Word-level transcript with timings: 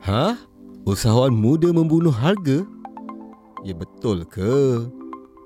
Ha? 0.00 0.32
Usahawan 0.88 1.36
muda 1.36 1.68
membunuh 1.76 2.12
harga? 2.12 2.64
Ya 3.60 3.76
betul 3.76 4.24
ke? 4.24 4.88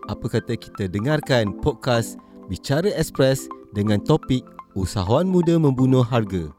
Apa 0.07 0.30
kata 0.30 0.55
kita 0.55 0.87
dengarkan 0.87 1.58
podcast 1.58 2.15
Bicara 2.46 2.87
Express 2.94 3.51
dengan 3.75 3.98
topik 3.98 4.46
Usahawan 4.78 5.26
muda 5.26 5.58
membunuh 5.58 6.07
harga. 6.07 6.55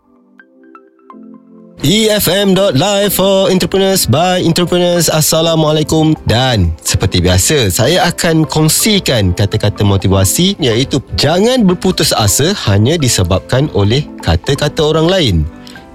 EFM.live 1.84 3.14
for 3.16 3.48
entrepreneurs 3.48 4.04
by 4.04 4.44
entrepreneurs. 4.44 5.08
Assalamualaikum 5.08 6.20
dan 6.28 6.76
seperti 6.84 7.24
biasa 7.24 7.72
saya 7.72 8.12
akan 8.12 8.44
kongsikan 8.44 9.32
kata-kata 9.32 9.88
motivasi 9.88 10.60
iaitu 10.60 11.00
jangan 11.16 11.64
berputus 11.64 12.12
asa 12.12 12.52
hanya 12.68 13.00
disebabkan 13.00 13.72
oleh 13.72 14.04
kata-kata 14.20 14.84
orang 14.84 15.08
lain. 15.08 15.36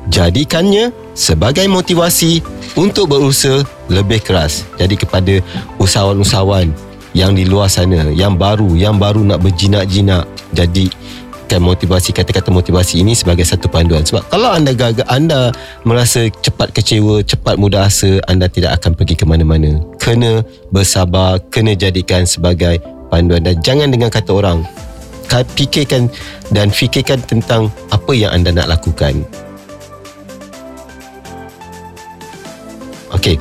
Jadikannya 0.08 0.92
sebagai 1.20 1.68
motivasi 1.68 2.40
untuk 2.80 3.12
berusaha 3.12 3.60
lebih 3.92 4.24
keras. 4.24 4.64
Jadi 4.80 4.96
kepada 4.96 5.44
usahawan-usahawan 5.76 6.72
yang 7.12 7.36
di 7.36 7.44
luar 7.44 7.68
sana, 7.68 8.08
yang 8.08 8.40
baru, 8.40 8.72
yang 8.72 8.96
baru 8.96 9.20
nak 9.20 9.44
berjinak-jinak. 9.44 10.24
Jadi 10.56 10.88
kan 11.50 11.58
motivasi 11.58 12.14
kata-kata 12.14 12.54
motivasi 12.54 13.02
ini 13.02 13.10
sebagai 13.10 13.42
satu 13.42 13.66
panduan 13.66 14.06
sebab 14.06 14.22
kalau 14.30 14.54
anda 14.54 14.70
gagal 14.70 15.02
anda 15.10 15.50
merasa 15.82 16.30
cepat 16.30 16.70
kecewa 16.70 17.26
cepat 17.26 17.58
mudah 17.58 17.90
asa 17.90 18.22
anda 18.30 18.46
tidak 18.46 18.78
akan 18.78 18.94
pergi 18.94 19.18
ke 19.18 19.26
mana-mana 19.26 19.82
kena 19.98 20.46
bersabar 20.70 21.42
kena 21.50 21.74
jadikan 21.74 22.22
sebagai 22.22 22.78
panduan 23.10 23.42
dan 23.42 23.58
jangan 23.66 23.90
dengar 23.90 24.14
kata 24.14 24.30
orang 24.30 24.62
fikirkan 25.58 26.06
dan 26.54 26.70
fikirkan 26.70 27.18
tentang 27.26 27.66
apa 27.90 28.14
yang 28.14 28.30
anda 28.30 28.54
nak 28.54 28.70
lakukan 28.70 29.26
Okey. 33.20 33.36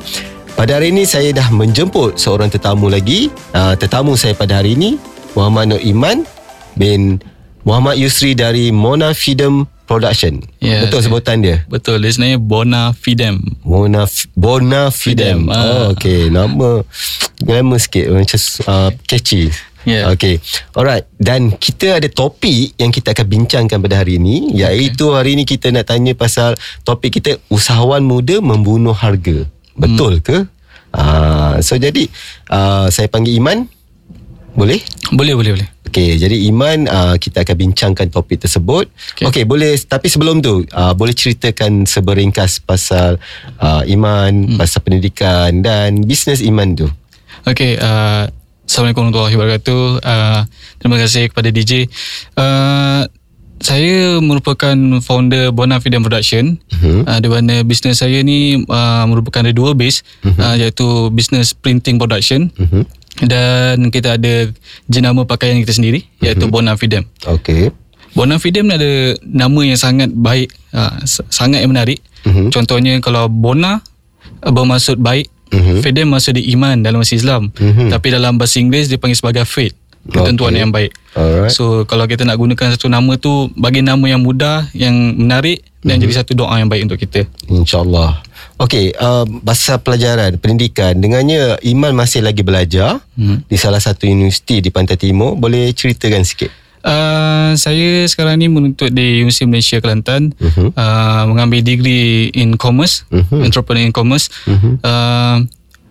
Pada 0.60 0.76
hari 0.76 0.92
ini 0.92 1.08
saya 1.08 1.32
dah 1.32 1.48
menjemput 1.48 2.20
seorang 2.20 2.52
tetamu 2.52 2.92
lagi. 2.92 3.32
Uh, 3.56 3.72
tetamu 3.80 4.12
saya 4.12 4.36
pada 4.36 4.60
hari 4.60 4.76
ini 4.76 5.00
Muhammad 5.32 5.72
Nur 5.72 5.80
Iman 5.80 6.28
bin 6.76 7.16
Muhammad 7.64 7.96
Yusri 7.96 8.36
dari 8.36 8.68
Mona 8.68 9.16
Fidem 9.16 9.64
Production. 9.88 10.44
Yeah, 10.60 10.84
Betul 10.84 11.08
sebutan 11.08 11.40
dia? 11.40 11.64
Betul. 11.64 12.04
Dia 12.04 12.12
sebenarnya 12.12 12.36
Bona 12.44 12.92
Fidem. 12.92 13.40
Mona 13.64 14.04
Bona 14.36 14.92
Fidem. 14.92 15.48
Fidem. 15.48 15.48
Oh, 15.48 15.56
uh. 15.56 15.84
okey. 15.96 16.28
Nama 16.28 16.84
glamour 17.40 17.80
sikit 17.80 18.12
macam 18.12 18.36
uh, 18.68 18.92
catchy. 19.08 19.48
Yeah. 19.88 20.12
Okay. 20.12 20.44
Alright. 20.76 21.08
Dan 21.16 21.56
kita 21.56 22.04
ada 22.04 22.08
topik 22.12 22.76
yang 22.76 22.92
kita 22.92 23.16
akan 23.16 23.24
bincangkan 23.32 23.80
pada 23.80 24.04
hari 24.04 24.20
ini. 24.20 24.52
Iaitu 24.52 25.08
okay. 25.08 25.16
hari 25.16 25.30
ini 25.40 25.48
kita 25.48 25.72
nak 25.72 25.88
tanya 25.88 26.12
pasal 26.12 26.60
topik 26.84 27.16
kita 27.16 27.40
usahawan 27.48 28.04
muda 28.04 28.44
membunuh 28.44 28.92
harga. 28.92 29.48
Betul 29.76 30.20
hmm. 30.20 30.24
ke? 30.24 30.38
Uh, 30.90 31.62
so 31.62 31.78
jadi 31.78 32.10
uh, 32.50 32.90
saya 32.90 33.06
panggil 33.06 33.38
Iman. 33.38 33.66
Boleh? 34.50 34.82
Boleh, 35.14 35.34
boleh, 35.38 35.52
boleh. 35.54 35.68
Okey, 35.90 36.18
jadi 36.18 36.36
Iman 36.46 36.86
uh, 36.86 37.14
kita 37.18 37.42
akan 37.42 37.56
bincangkan 37.66 38.10
topik 38.10 38.42
tersebut. 38.42 38.90
Okey, 39.18 39.26
okay, 39.26 39.44
boleh 39.46 39.74
tapi 39.86 40.06
sebelum 40.06 40.38
tu 40.42 40.62
uh, 40.70 40.94
boleh 40.94 41.14
ceritakan 41.14 41.86
seberingkas 41.86 42.62
pasal 42.62 43.18
uh, 43.58 43.82
Iman, 43.86 44.54
hmm. 44.54 44.58
pasal 44.58 44.82
pendidikan 44.86 45.62
dan 45.62 46.02
bisnes 46.06 46.42
Iman 46.42 46.78
tu. 46.78 46.86
Okey, 47.46 47.78
uh, 47.78 48.30
Assalamualaikum 48.70 49.10
warahmatullahi 49.10 49.34
wabarakatuh. 49.34 49.82
Uh, 49.98 50.40
terima 50.78 50.96
kasih 51.02 51.26
kepada 51.26 51.50
DJ. 51.50 51.90
Uh, 52.38 53.02
saya 53.60 54.16
merupakan 54.24 54.74
founder 55.04 55.52
Bona 55.52 55.78
Freedom 55.78 56.00
Production 56.00 56.56
uh-huh. 56.56 57.04
uh, 57.04 57.18
di 57.20 57.28
mana 57.28 57.60
bisnes 57.60 58.00
saya 58.00 58.24
ni 58.24 58.64
uh, 58.64 59.04
merupakan 59.04 59.44
ada 59.44 59.52
dua 59.52 59.76
base 59.76 60.00
uh-huh. 60.24 60.40
uh, 60.40 60.54
iaitu 60.56 61.12
bisnes 61.12 61.52
printing 61.52 62.00
production 62.00 62.48
uh-huh. 62.56 62.88
dan 63.28 63.92
kita 63.92 64.16
ada 64.16 64.48
jenama 64.88 65.28
pakaian 65.28 65.60
kita 65.60 65.76
sendiri 65.76 66.08
iaitu 66.24 66.48
uh-huh. 66.48 66.64
Bona 66.64 66.72
Freedom. 66.80 67.04
Okey. 67.28 67.68
Bona 68.16 68.40
Freedom 68.40 68.64
ni 68.64 68.74
ada 68.74 69.14
nama 69.22 69.60
yang 69.62 69.78
sangat 69.78 70.10
baik, 70.10 70.50
uh, 70.72 71.04
sangat 71.28 71.60
yang 71.60 71.70
menarik. 71.70 72.00
Uh-huh. 72.24 72.48
Contohnya 72.48 72.96
kalau 73.04 73.28
Bona 73.28 73.84
uh, 74.40 74.50
bermaksud 74.50 74.96
baik, 75.04 75.28
uh-huh. 75.52 75.84
Freedom 75.84 76.16
maksud 76.16 76.40
di 76.40 76.48
iman 76.56 76.80
dalam 76.80 77.04
bahasa 77.04 77.12
Islam. 77.12 77.52
Uh-huh. 77.52 77.92
Tapi 77.92 78.08
dalam 78.08 78.40
bahasa 78.40 78.56
Inggeris 78.56 78.88
dia 78.88 78.96
panggil 78.96 79.20
sebagai 79.20 79.44
faith 79.44 79.76
ketentuan 80.08 80.56
okay. 80.56 80.60
yang 80.62 80.70
baik. 80.72 80.90
Alright. 81.12 81.52
So 81.52 81.84
kalau 81.84 82.08
kita 82.08 82.24
nak 82.24 82.40
gunakan 82.40 82.72
satu 82.72 82.88
nama 82.88 83.12
tu 83.20 83.52
bagi 83.58 83.84
nama 83.84 84.02
yang 84.08 84.24
mudah, 84.24 84.70
yang 84.72 84.94
menarik 85.18 85.66
dan 85.84 85.96
mm-hmm. 85.96 86.02
jadi 86.08 86.12
satu 86.24 86.32
doa 86.38 86.54
yang 86.56 86.70
baik 86.72 86.88
untuk 86.88 87.00
kita. 87.00 87.28
Insyaallah. 87.50 88.22
Okey, 88.60 88.92
uh, 89.00 89.24
bahasa 89.40 89.80
pelajaran, 89.80 90.36
pendidikan. 90.36 90.92
Dengannya 90.96 91.56
Iman 91.64 91.96
masih 91.96 92.20
lagi 92.20 92.44
belajar 92.44 93.00
mm-hmm. 93.16 93.48
di 93.48 93.56
salah 93.56 93.80
satu 93.80 94.04
universiti 94.04 94.60
di 94.60 94.68
Pantai 94.68 95.00
Timur. 95.00 95.36
Boleh 95.36 95.72
ceritakan 95.72 96.24
sikit? 96.24 96.52
Uh, 96.80 97.52
saya 97.60 98.08
sekarang 98.08 98.40
ni 98.40 98.48
menuntut 98.48 98.88
di 98.88 99.20
Universiti 99.20 99.44
Malaysia 99.44 99.76
Kelantan 99.84 100.32
uh-huh. 100.32 100.72
uh, 100.72 101.28
mengambil 101.28 101.60
degree 101.60 102.32
in 102.32 102.56
commerce, 102.56 103.04
uh-huh. 103.12 103.44
entrepreneur 103.44 103.84
in 103.84 103.92
commerce. 103.92 104.32
Uh-huh. 104.48 104.80
Uh, 104.80 105.44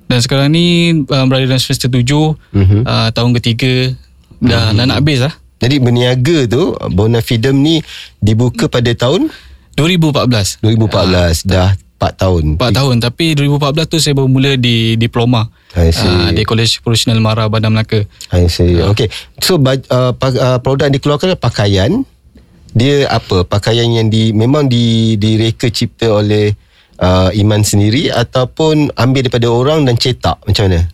dan 0.09 0.19
sekarang 0.25 0.49
ni 0.49 0.91
uh, 1.05 1.25
berada 1.29 1.45
dalam 1.45 1.61
semester 1.61 1.85
tujuh 1.85 2.33
uh-huh. 2.33 2.81
uh, 2.81 3.09
tahun 3.13 3.37
ketiga 3.37 3.93
dah 4.41 4.73
uh-huh. 4.73 4.85
nak 4.89 4.97
habis 5.05 5.21
lah. 5.21 5.33
Jadi 5.59 5.75
berniaga 5.77 6.49
tu 6.49 6.73
Bona 6.89 7.21
Fidem 7.21 7.61
ni 7.61 7.83
dibuka 8.17 8.65
pada 8.65 8.89
tahun 8.97 9.29
2014. 9.77 10.65
2014 10.65 10.65
uh, 10.65 11.29
dah 11.45 11.69
4 11.99 12.15
tahun. 12.15 12.43
4 12.57 12.79
tahun 12.79 12.95
tapi 13.03 13.35
2014 13.37 13.91
tu 13.91 13.97
saya 14.01 14.13
baru 14.17 14.31
mula 14.31 14.57
di 14.57 14.97
diploma. 14.97 15.45
Uh, 15.77 16.33
di 16.33 16.41
College 16.41 16.81
Profesional 16.81 17.21
Mara 17.21 17.45
Bandar 17.45 17.69
Melaka. 17.69 18.01
I 18.33 18.49
see. 18.49 18.81
Uh. 18.81 18.89
Okay. 18.95 19.13
So 19.43 19.61
uh, 19.61 19.77
uh, 20.17 20.57
produk 20.63 20.89
yang 20.89 20.95
dikeluarkan 20.97 21.37
pakaian. 21.37 22.01
Dia 22.73 23.09
apa? 23.09 23.45
Pakaian 23.45 23.85
yang 23.89 24.07
di 24.09 24.33
memang 24.33 24.65
di 24.65 25.17
direka 25.17 25.67
cipta 25.69 26.09
oleh 26.09 26.53
uh, 27.01 27.31
Iman 27.33 27.63
sendiri 27.63 28.11
ataupun 28.11 28.93
ambil 28.95 29.25
daripada 29.25 29.47
orang 29.49 29.87
dan 29.87 29.95
cetak 29.95 30.37
macam 30.45 30.69
mana? 30.69 30.85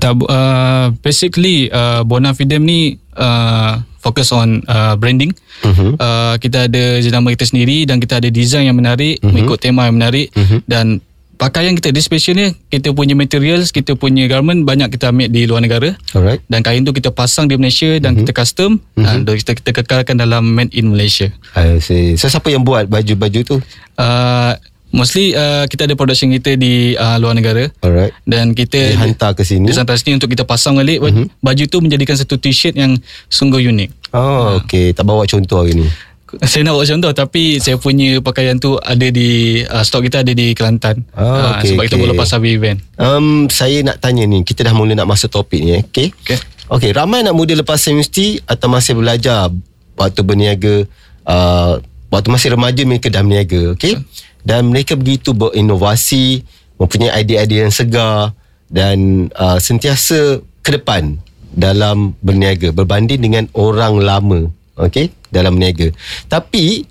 Tak, 0.00 0.18
uh, 0.26 0.90
basically 1.04 1.70
uh, 1.70 2.02
Bona 2.02 2.34
Fidem 2.34 2.66
ni 2.66 2.98
uh, 3.14 3.78
fokus 4.02 4.34
on 4.34 4.58
uh, 4.66 4.98
branding. 4.98 5.30
Uh-huh. 5.62 5.94
Uh, 5.94 6.34
kita 6.42 6.66
ada 6.66 6.98
jenama 6.98 7.30
kita 7.30 7.46
sendiri 7.46 7.86
dan 7.86 8.02
kita 8.02 8.18
ada 8.18 8.26
design 8.26 8.66
yang 8.66 8.78
menarik, 8.78 9.22
uh-huh. 9.22 9.30
mengikut 9.30 9.62
tema 9.62 9.86
yang 9.86 9.94
menarik 9.94 10.34
uh-huh. 10.34 10.58
dan 10.66 10.98
pakaian 11.38 11.74
kita 11.74 11.94
di 11.94 11.98
special 12.02 12.34
ni 12.38 12.54
kita 12.70 12.90
punya 12.90 13.14
materials, 13.14 13.70
kita 13.70 13.94
punya 13.94 14.26
garment 14.26 14.66
banyak 14.66 14.90
kita 14.90 15.14
ambil 15.14 15.30
di 15.30 15.46
luar 15.46 15.62
negara. 15.62 15.94
Alright. 16.14 16.42
Dan 16.50 16.66
kain 16.66 16.82
tu 16.82 16.90
kita 16.90 17.14
pasang 17.14 17.46
di 17.46 17.54
Malaysia 17.54 17.94
dan 18.02 18.18
uh-huh. 18.18 18.26
kita 18.26 18.32
custom 18.34 18.82
uh-huh. 18.98 19.22
dan 19.22 19.34
kita 19.38 19.54
kita 19.54 19.70
kekalkan 19.70 20.18
dalam 20.18 20.50
made 20.50 20.74
in 20.74 20.90
Malaysia. 20.90 21.30
I 21.54 21.78
see. 21.78 22.18
So 22.18 22.26
siapa 22.26 22.50
yang 22.50 22.66
buat 22.66 22.90
baju-baju 22.90 23.40
tu? 23.46 23.56
Uh, 23.94 24.58
Mostly 24.92 25.32
uh, 25.32 25.64
kita 25.64 25.88
ada 25.88 25.96
production 25.96 26.28
kita 26.36 26.52
di 26.60 26.92
uh, 26.92 27.16
luar 27.16 27.32
negara. 27.32 27.64
Alright. 27.80 28.12
Dan 28.28 28.52
kita 28.52 28.92
dihantar 28.92 29.32
ke 29.32 29.40
sini. 29.40 29.72
Dihantar 29.72 29.96
sini 29.96 30.20
untuk 30.20 30.28
kita 30.28 30.44
pasang 30.44 30.76
balik 30.76 31.00
uh-huh. 31.00 31.32
baju 31.40 31.64
tu 31.64 31.80
menjadikan 31.80 32.12
satu 32.12 32.36
t-shirt 32.36 32.76
yang 32.76 33.00
sungguh 33.32 33.64
unik. 33.72 34.12
Oh, 34.12 34.20
uh. 34.20 34.48
okey. 34.60 34.92
Tak 34.92 35.08
bawa 35.08 35.24
contoh 35.24 35.64
hari 35.64 35.80
ni. 35.80 35.88
Saya 36.48 36.64
nak 36.64 36.80
bawa 36.80 36.88
contoh 36.88 37.12
tapi 37.12 37.60
saya 37.60 37.76
punya 37.76 38.16
pakaian 38.24 38.56
tu 38.56 38.80
ada 38.80 39.04
di 39.12 39.60
uh, 39.68 39.84
stok 39.84 40.08
kita 40.08 40.24
ada 40.24 40.32
di 40.32 40.56
Kelantan. 40.56 41.04
Oh, 41.12 41.20
uh, 41.20 41.60
okay, 41.60 41.76
sebab 41.76 41.84
okay. 41.84 41.92
kita 41.92 41.96
boleh 42.00 42.12
lepas 42.16 42.32
habis 42.32 42.56
event. 42.56 42.80
Um, 42.96 43.52
saya 43.52 43.84
nak 43.84 44.00
tanya 44.00 44.24
ni, 44.24 44.40
kita 44.40 44.64
dah 44.64 44.72
mula 44.72 44.96
nak 44.96 45.04
masuk 45.12 45.28
topik 45.28 45.60
ni, 45.60 45.84
okey? 45.84 46.08
Okey. 46.24 46.38
Okey, 46.72 46.90
ramai 46.96 47.20
nak 47.20 47.36
muda 47.36 47.52
lepas 47.52 47.84
universiti 47.84 48.40
atau 48.48 48.72
masih 48.72 48.96
belajar 48.96 49.52
waktu 49.92 50.20
berniaga 50.24 50.88
uh, 51.28 51.76
waktu 52.08 52.28
masih 52.32 52.56
remaja 52.56 52.80
mereka 52.88 53.12
dah 53.12 53.20
berniaga, 53.20 53.76
okey? 53.76 54.00
Uh 54.00 54.31
dan 54.42 54.70
mereka 54.70 54.98
begitu 54.98 55.34
berinovasi 55.34 56.42
mempunyai 56.78 57.22
idea-idea 57.22 57.66
yang 57.66 57.74
segar 57.74 58.34
dan 58.66 59.28
uh, 59.38 59.58
sentiasa 59.58 60.42
ke 60.62 60.70
depan 60.74 61.18
dalam 61.52 62.16
berniaga 62.24 62.72
berbanding 62.72 63.20
dengan 63.20 63.44
orang 63.54 64.00
lama 64.00 64.48
okey 64.80 65.12
dalam 65.30 65.56
berniaga. 65.56 65.92
Tapi 66.26 66.84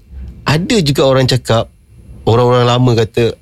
ada 0.46 0.78
juga 0.82 1.06
orang 1.06 1.28
cakap 1.28 1.68
orang-orang 2.26 2.66
lama 2.66 2.92
kata 2.98 3.36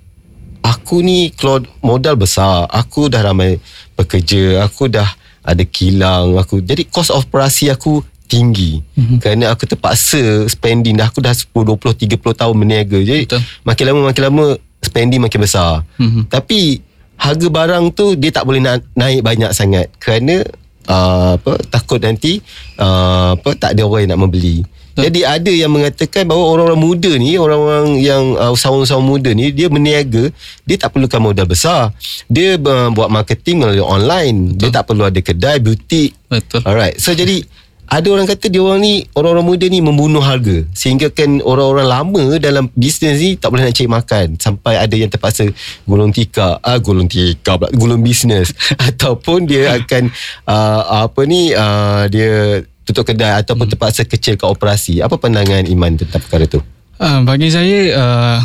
aku 0.64 1.02
ni 1.04 1.32
keluar 1.32 1.64
modal 1.80 2.20
besar 2.20 2.68
aku 2.70 3.08
dah 3.08 3.24
ramai 3.24 3.60
bekerja 3.96 4.64
aku 4.64 4.92
dah 4.92 5.08
ada 5.44 5.64
kilang 5.64 6.36
aku 6.36 6.60
jadi 6.60 6.84
of 6.88 7.10
operasi 7.10 7.72
aku 7.72 8.04
tinggi 8.30 8.80
mm-hmm. 8.80 9.18
kerana 9.18 9.50
aku 9.52 9.66
terpaksa 9.66 10.46
spending 10.46 10.96
dah 10.96 11.10
aku 11.10 11.20
dah 11.20 11.34
10 11.34 11.50
20 11.50 12.06
30 12.06 12.22
tahun 12.22 12.56
berniaga 12.56 13.00
jadi 13.02 13.26
Betul. 13.26 13.42
makin 13.66 13.84
lama 13.90 14.02
makin 14.14 14.24
lama 14.30 14.46
spending 14.86 15.22
makin 15.26 15.40
besar 15.42 15.82
mm-hmm. 15.98 16.30
tapi 16.30 16.86
harga 17.18 17.48
barang 17.50 17.86
tu 17.98 18.14
dia 18.14 18.30
tak 18.30 18.46
boleh 18.46 18.62
na- 18.62 18.86
naik 18.94 19.26
banyak 19.26 19.52
sangat 19.52 19.90
kerana 19.98 20.46
uh, 20.86 21.36
apa 21.36 21.58
takut 21.68 22.00
nanti 22.00 22.40
uh, 22.78 23.34
apa 23.34 23.50
tak 23.58 23.74
ada 23.74 23.84
orang 23.84 24.06
yang 24.06 24.12
nak 24.14 24.24
membeli 24.30 24.64
Jadi 25.00 25.22
ada 25.24 25.52
yang 25.52 25.72
mengatakan 25.72 26.28
bahawa 26.28 26.44
orang-orang 26.56 26.82
muda 26.82 27.12
ni, 27.16 27.40
orang-orang 27.40 28.04
yang 28.04 28.36
uh, 28.36 28.52
usahawan-usahawan 28.52 29.06
muda 29.08 29.32
ni, 29.32 29.56
dia 29.56 29.72
berniaga, 29.72 30.28
dia 30.68 30.76
tak 30.76 30.92
perlukan 30.92 31.24
modal 31.24 31.48
besar. 31.48 31.96
Dia 32.28 32.60
uh, 32.60 32.90
buat 32.92 33.08
marketing 33.08 33.64
melalui 33.64 33.86
online. 33.86 34.56
Betul. 34.56 34.60
Dia 34.60 34.70
tak 34.76 34.84
perlu 34.92 35.04
ada 35.08 35.20
kedai, 35.24 35.58
butik. 35.64 36.12
Betul. 36.28 36.62
Alright. 36.68 37.00
So 37.00 37.16
jadi 37.16 37.48
ada 37.90 38.08
orang 38.14 38.30
kata 38.30 38.54
dia 38.54 38.62
orang 38.62 38.86
ni 38.86 39.02
orang-orang 39.18 39.46
muda 39.50 39.66
ni 39.66 39.82
membunuh 39.82 40.22
harga. 40.22 40.62
Sehingga 40.78 41.10
kan 41.10 41.42
orang-orang 41.42 41.88
lama 41.90 42.24
dalam 42.38 42.70
bisnes 42.78 43.18
ni 43.18 43.34
tak 43.34 43.50
boleh 43.50 43.66
nak 43.66 43.74
cari 43.74 43.90
makan. 43.90 44.26
Sampai 44.38 44.78
ada 44.78 44.94
yang 44.94 45.10
terpaksa 45.10 45.50
gulung 45.90 46.14
tikar. 46.14 46.62
Ah 46.62 46.78
gulung 46.78 47.10
tikar 47.10 47.58
pula. 47.58 47.74
Gulung 47.74 48.06
bisnes. 48.06 48.54
Ataupun 48.88 49.50
dia 49.50 49.74
akan 49.74 50.14
uh, 50.46 51.10
apa 51.10 51.22
ni 51.26 51.50
uh, 51.52 52.06
dia 52.08 52.62
tutup 52.86 53.06
kedai 53.06 53.38
ataupun 53.38 53.70
hmm. 53.70 53.74
terpaksa 53.78 54.02
kecilkan 54.06 54.50
operasi. 54.50 55.02
Apa 55.02 55.18
pandangan 55.18 55.66
Iman 55.70 55.98
tentang 55.98 56.22
perkara 56.26 56.50
tu? 56.50 56.62
Uh, 56.98 57.22
bagi 57.22 57.54
saya 57.54 57.80
uh, 57.94 58.38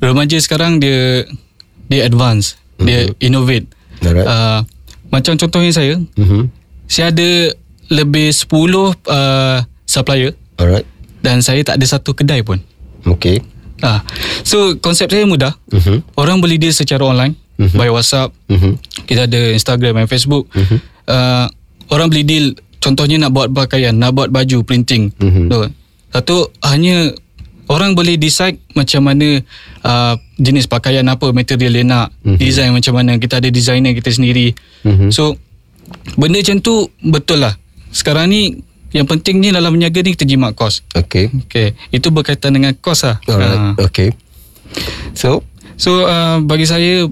remaja 0.00 0.36
sekarang 0.40 0.80
dia 0.80 1.24
dia 1.88 2.04
advance. 2.04 2.56
Hmm. 2.76 2.84
dia 2.88 3.08
innovate. 3.24 3.68
Alright. 4.04 4.28
uh, 4.28 4.60
macam 5.08 5.38
contohnya 5.40 5.72
saya 5.72 5.96
Mhm. 6.20 6.52
saya 6.84 7.08
ada 7.08 7.28
lebih 7.88 8.30
10 8.30 8.48
uh, 8.50 9.58
supplier 9.84 10.34
Alright. 10.56 10.86
dan 11.20 11.40
saya 11.40 11.62
tak 11.62 11.78
ada 11.78 11.86
satu 11.86 12.12
kedai 12.12 12.42
pun. 12.42 12.58
Okay. 13.06 13.38
Ah, 13.78 14.00
so 14.40 14.74
konsep 14.80 15.12
saya 15.12 15.22
mudah. 15.22 15.52
Mhm. 15.68 16.02
Orang 16.16 16.40
beli 16.40 16.56
dia 16.56 16.72
secara 16.72 17.04
online, 17.04 17.36
Mhm. 17.60 17.76
by 17.76 17.88
WhatsApp. 17.88 18.32
Mhm. 18.48 18.80
Kita 19.04 19.28
ada 19.28 19.40
Instagram 19.52 20.00
dan 20.00 20.08
Facebook. 20.08 20.48
Mhm. 20.50 20.76
Uh, 21.06 21.46
orang 21.88 22.08
beli 22.08 22.24
deal 22.24 22.46
contohnya 22.80 23.20
nak 23.20 23.30
buat 23.30 23.52
pakaian, 23.52 23.94
nak 23.94 24.16
buat 24.16 24.32
baju 24.32 24.64
printing. 24.64 25.12
Mhm. 25.16 25.46
Tu. 25.46 25.60
Satu 26.10 26.48
hanya 26.64 27.12
orang 27.68 27.92
boleh 27.92 28.16
decide 28.16 28.58
macam 28.72 29.04
mana 29.04 29.44
uh, 29.84 30.14
jenis 30.34 30.66
pakaian 30.66 31.04
apa, 31.04 31.30
material 31.30 31.72
dia 31.72 31.84
nak, 31.84 32.08
Mhm. 32.24 32.38
design 32.40 32.70
macam 32.72 32.96
mana. 32.96 33.20
Kita 33.20 33.38
ada 33.38 33.48
designer 33.52 33.92
kita 33.92 34.08
sendiri. 34.08 34.56
Mhm. 34.82 35.12
So 35.12 35.36
benda 36.16 36.40
macam 36.40 36.58
tu 36.58 36.88
betul 36.98 37.44
lah. 37.44 37.54
Sekarang 37.96 38.28
ni 38.28 38.60
yang 38.92 39.04
pentingnya 39.04 39.50
dalam 39.50 39.72
berniaga 39.72 39.98
ni 39.98 40.12
kita 40.12 40.24
jimat 40.24 40.52
kos. 40.52 40.84
Okay. 40.92 41.32
Okay, 41.42 41.72
itu 41.90 42.08
berkaitan 42.08 42.52
dengan 42.52 42.72
kos 42.74 43.02
lah. 43.02 43.16
Alright. 43.24 43.56
Ah. 43.56 43.74
Okay. 43.80 44.12
So 45.12 45.40
So 45.76 46.04
uh, 46.04 46.40
bagi 46.40 46.64
saya 46.64 47.04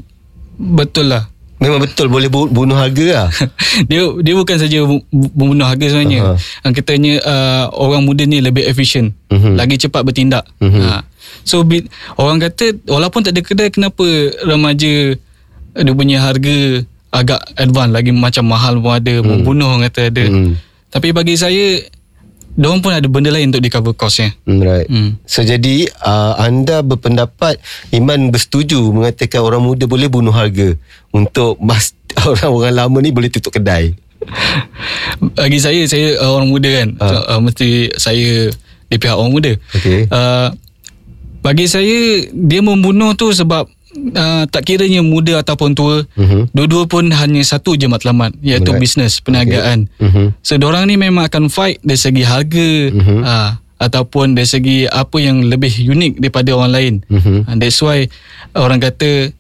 betul 0.55 1.09
lah. 1.09 1.29
memang 1.55 1.81
betul 1.81 2.09
boleh 2.09 2.29
bu- 2.29 2.49
bunuh 2.49 2.77
harga 2.77 3.05
lah. 3.15 3.29
dia 3.89 4.05
dia 4.21 4.35
bukan 4.35 4.57
saja 4.59 4.85
bu- 4.85 5.01
membunuh 5.09 5.65
harga 5.65 5.87
sebenarnya. 5.87 6.37
Uh-huh. 6.37 6.73
Katanya 6.73 7.15
uh, 7.21 7.65
orang 7.75 8.05
muda 8.05 8.23
ni 8.23 8.41
lebih 8.41 8.65
efisien, 8.65 9.17
Mhm. 9.29 9.57
lagi 9.57 9.77
cepat 9.79 10.05
bertindak. 10.05 10.45
Mhm. 10.61 10.77
Uh. 10.79 11.01
So 11.41 11.65
bi- 11.65 11.89
orang 12.15 12.37
kata 12.39 12.85
walaupun 12.85 13.25
tak 13.25 13.33
ada 13.33 13.41
kedai 13.41 13.69
kenapa 13.69 14.05
remaja 14.45 15.17
dia 15.75 15.93
punya 15.93 16.21
harga 16.21 16.85
agak 17.11 17.41
advance 17.55 17.93
lagi 17.93 18.11
macam 18.11 18.45
mahal 18.45 18.77
pun 18.77 18.93
ada, 18.93 19.15
Hmm. 19.15 19.25
membunuh 19.27 19.69
orang 19.71 19.89
kata 19.89 20.13
ada. 20.13 20.25
Mhm. 20.27 20.53
Tapi 20.95 21.11
bagi 21.11 21.35
saya 21.35 21.83
Diorang 22.55 22.87
pun 22.87 22.95
ada 22.95 23.03
benda 23.11 23.35
lain 23.35 23.51
untuk 23.51 23.67
di 23.67 23.71
cover 23.71 23.99
costnya. 23.99 24.31
Hmm, 24.47 24.63
Right. 24.63 24.87
Hmm. 24.87 25.19
So 25.27 25.43
jadi 25.43 25.91
uh, 25.91 26.39
anda 26.39 26.87
berpendapat 26.87 27.59
Iman 27.91 28.31
bersetuju 28.31 28.95
mengatakan 28.95 29.43
orang 29.43 29.67
muda 29.67 29.91
boleh 29.91 30.07
bunuh 30.07 30.31
harga 30.31 30.79
untuk 31.11 31.59
mas 31.59 31.99
orang-orang 32.23 32.75
lama 32.79 32.99
ni 33.03 33.11
boleh 33.11 33.27
tutup 33.27 33.59
kedai. 33.59 33.99
Bagi 35.39 35.59
saya 35.59 35.83
saya 35.91 36.15
uh, 36.23 36.31
orang 36.39 36.47
muda 36.47 36.71
kan. 36.71 36.89
Ah. 37.03 37.09
So, 37.11 37.15
uh, 37.27 37.41
mesti 37.43 37.69
saya 37.99 38.55
di 38.87 38.97
pihak 39.03 39.19
orang 39.19 39.35
muda. 39.35 39.53
Okey. 39.75 40.07
Uh, 40.07 40.55
bagi 41.45 41.69
saya 41.69 42.25
dia 42.33 42.65
membunuh 42.65 43.13
tu 43.13 43.29
sebab 43.29 43.69
uh, 44.15 44.45
tak 44.51 44.67
kiranya 44.67 45.01
muda 45.01 45.41
ataupun 45.41 45.73
tua, 45.73 46.03
Mhm. 46.19 46.51
dua-dua 46.51 46.85
pun 46.87 47.09
hanya 47.11 47.43
satu 47.43 47.75
je 47.75 47.87
matlamat 47.87 48.35
iaitu 48.43 48.75
Alright. 48.75 48.83
bisnes 48.83 49.23
perniagaan. 49.23 49.87
Mhm. 49.99 50.39
So 50.43 50.59
orang 50.59 50.91
ni 50.91 50.99
memang 50.99 51.27
akan 51.27 51.49
fight 51.49 51.81
dari 51.81 51.99
segi 51.99 52.23
harga 52.27 52.71
Mhm. 52.91 53.19
uh, 53.23 53.51
ataupun 53.79 54.35
dari 54.35 54.49
segi 54.49 54.77
apa 54.87 55.19
yang 55.19 55.45
lebih 55.47 55.71
unik 55.71 56.19
daripada 56.19 56.51
orang 56.55 56.73
lain. 56.73 56.95
Mhm. 57.09 57.37
Uh, 57.47 57.57
that's 57.57 57.81
why 57.81 58.07
orang 58.55 58.79
kata 58.79 59.31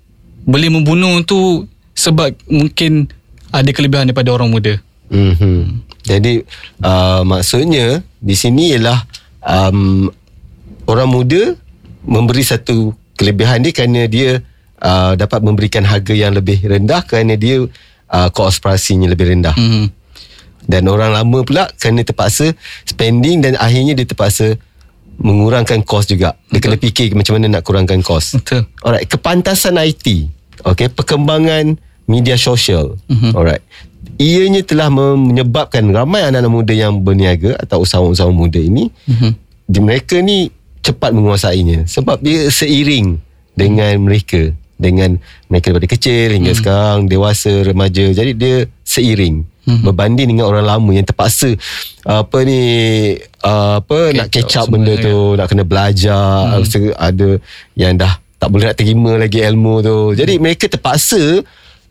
boleh 0.44 0.68
membunuh 0.68 1.24
tu 1.24 1.64
sebab 1.94 2.34
mungkin 2.46 3.08
ada 3.54 3.70
kelebihan 3.70 4.10
daripada 4.10 4.34
orang 4.34 4.50
muda. 4.50 4.76
Mhm. 5.08 5.86
Jadi 6.04 6.44
uh, 6.84 7.22
maksudnya 7.24 8.04
di 8.20 8.34
sini 8.36 8.76
ialah 8.76 8.98
um, 9.40 10.10
orang 10.84 11.08
muda 11.08 11.42
memberi 12.04 12.44
satu 12.44 12.92
kelebihan 13.25 13.65
dia 13.65 13.73
kerana 13.73 14.05
dia 14.05 14.44
uh, 14.85 15.17
dapat 15.17 15.41
memberikan 15.41 15.81
harga 15.81 16.12
yang 16.12 16.37
lebih 16.37 16.61
rendah 16.61 17.00
kerana 17.09 17.41
dia 17.41 17.65
uh, 18.12 18.29
kos 18.29 18.61
operasinya 18.61 19.09
lebih 19.09 19.32
rendah. 19.32 19.56
Hmm. 19.56 19.88
Dan 20.65 20.88
orang 20.93 21.17
lama 21.17 21.41
pula 21.41 21.73
kerana 21.81 22.05
terpaksa 22.05 22.53
spending 22.85 23.41
dan 23.41 23.56
akhirnya 23.56 23.97
dia 23.97 24.05
terpaksa 24.05 24.61
mengurangkan 25.17 25.81
kos 25.85 26.09
juga. 26.12 26.37
Dia 26.53 26.61
kena 26.61 26.76
fikir 26.76 27.17
macam 27.17 27.41
mana 27.41 27.59
nak 27.59 27.62
kurangkan 27.65 28.05
kos. 28.05 28.37
Betul. 28.37 28.69
Alright, 28.85 29.09
kepantasan 29.09 29.81
IT. 29.81 30.29
Okay, 30.65 30.88
perkembangan 30.93 31.81
media 32.05 32.37
sosial. 32.37 33.00
Mhm. 33.09 33.32
Alright. 33.32 33.65
Ianya 34.21 34.62
telah 34.62 34.93
menyebabkan 34.93 35.85
ramai 35.91 36.23
anak-anak 36.23 36.53
muda 36.53 36.73
yang 36.76 37.00
berniaga 37.00 37.56
atau 37.59 37.82
usahawan-usahawan 37.82 38.37
muda 38.37 38.61
ini 38.61 38.93
Mhm. 39.09 39.31
di 39.65 39.79
mereka 39.81 40.21
ni 40.21 40.53
cepat 40.84 41.10
menguasainya 41.16 41.88
sebab 41.88 42.20
dia 42.20 42.52
seiring 42.52 43.16
dengan 43.56 43.96
mereka 44.04 44.52
dengan 44.76 45.16
mereka 45.48 45.72
daripada 45.72 45.88
kecil 45.96 46.28
hingga 46.34 46.52
hmm. 46.52 46.60
sekarang 46.60 46.98
dewasa 47.08 47.64
remaja 47.64 48.10
jadi 48.12 48.32
dia 48.36 48.56
seiring 48.84 49.46
hmm. 49.64 49.82
berbanding 49.86 50.36
dengan 50.36 50.50
orang 50.50 50.66
lama 50.66 50.90
yang 50.92 51.06
terpaksa 51.06 51.56
apa 52.04 52.38
ni 52.44 52.60
uh, 53.40 53.81
apa 53.81 53.98
Catch 54.12 54.19
nak 54.19 54.28
catch 54.28 54.54
up 54.60 54.66
benda 54.69 54.94
semua, 54.98 55.06
tu 55.06 55.16
nak 55.40 55.46
kena 55.48 55.64
belajar 55.64 56.60
hmm. 56.60 56.92
ada 57.00 57.28
yang 57.78 57.94
dah 57.96 58.20
tak 58.37 58.48
boleh 58.52 58.69
nak 58.69 58.76
terima 58.76 59.12
lagi 59.16 59.40
ilmu 59.40 59.75
tu 59.80 59.98
jadi 60.12 60.37
mereka 60.37 60.69
terpaksa 60.69 61.40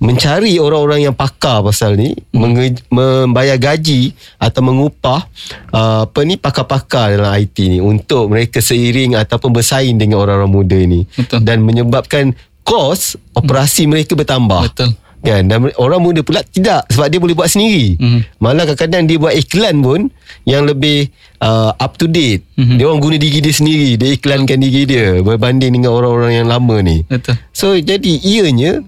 mencari 0.03 0.59
orang-orang 0.59 0.99
yang 1.01 1.15
pakar 1.15 1.63
pasal 1.63 1.95
ni 1.95 2.11
hmm. 2.11 2.35
menge- 2.35 2.83
membayar 2.89 3.55
gaji 3.55 4.11
atau 4.35 4.59
mengupah 4.61 5.23
uh, 5.71 6.03
apa 6.03 6.19
ni 6.21 6.35
pakar-pakar 6.35 7.15
dalam 7.15 7.31
IT 7.33 7.55
ni 7.57 7.79
untuk 7.79 8.27
mereka 8.27 8.59
seiring 8.59 9.15
ataupun 9.15 9.49
bersaing 9.49 9.95
dengan 9.95 10.19
orang-orang 10.19 10.51
muda 10.51 10.75
ni 10.77 11.07
Betul. 11.09 11.39
dan 11.41 11.63
menyebabkan 11.63 12.35
kos 12.61 13.15
operasi 13.31 13.87
mereka 13.87 14.13
bertambah 14.13 14.67
Betul. 14.67 14.91
kan 15.19 15.47
dan 15.47 15.71
orang 15.77 15.99
muda 15.99 16.19
pula 16.19 16.43
tidak 16.43 16.83
sebab 16.87 17.07
dia 17.07 17.19
boleh 17.19 17.31
buat 17.33 17.47
sendiri 17.47 17.95
Mhm. 17.95 18.19
malah 18.37 18.63
kadang-kadang 18.65 19.03
dia 19.05 19.17
buat 19.17 19.31
iklan 19.33 19.79
pun 19.79 20.11
yang 20.43 20.67
lebih 20.67 21.07
uh, 21.39 21.71
up 21.73 21.95
to 21.95 22.05
date 22.05 22.43
Mhm. 22.55 22.75
dia 22.75 22.85
orang 22.85 22.99
guna 22.99 23.15
diri 23.15 23.39
dia 23.39 23.55
sendiri 23.55 23.95
dia 23.95 24.11
iklankan 24.11 24.59
diri 24.59 24.83
dia 24.83 25.07
berbanding 25.17 25.71
dengan 25.73 25.95
orang-orang 25.95 26.33
yang 26.37 26.47
lama 26.47 26.75
ni 26.79 27.07
Betul. 27.07 27.39
So 27.55 27.71
jadi 27.73 28.19
ianya 28.19 28.83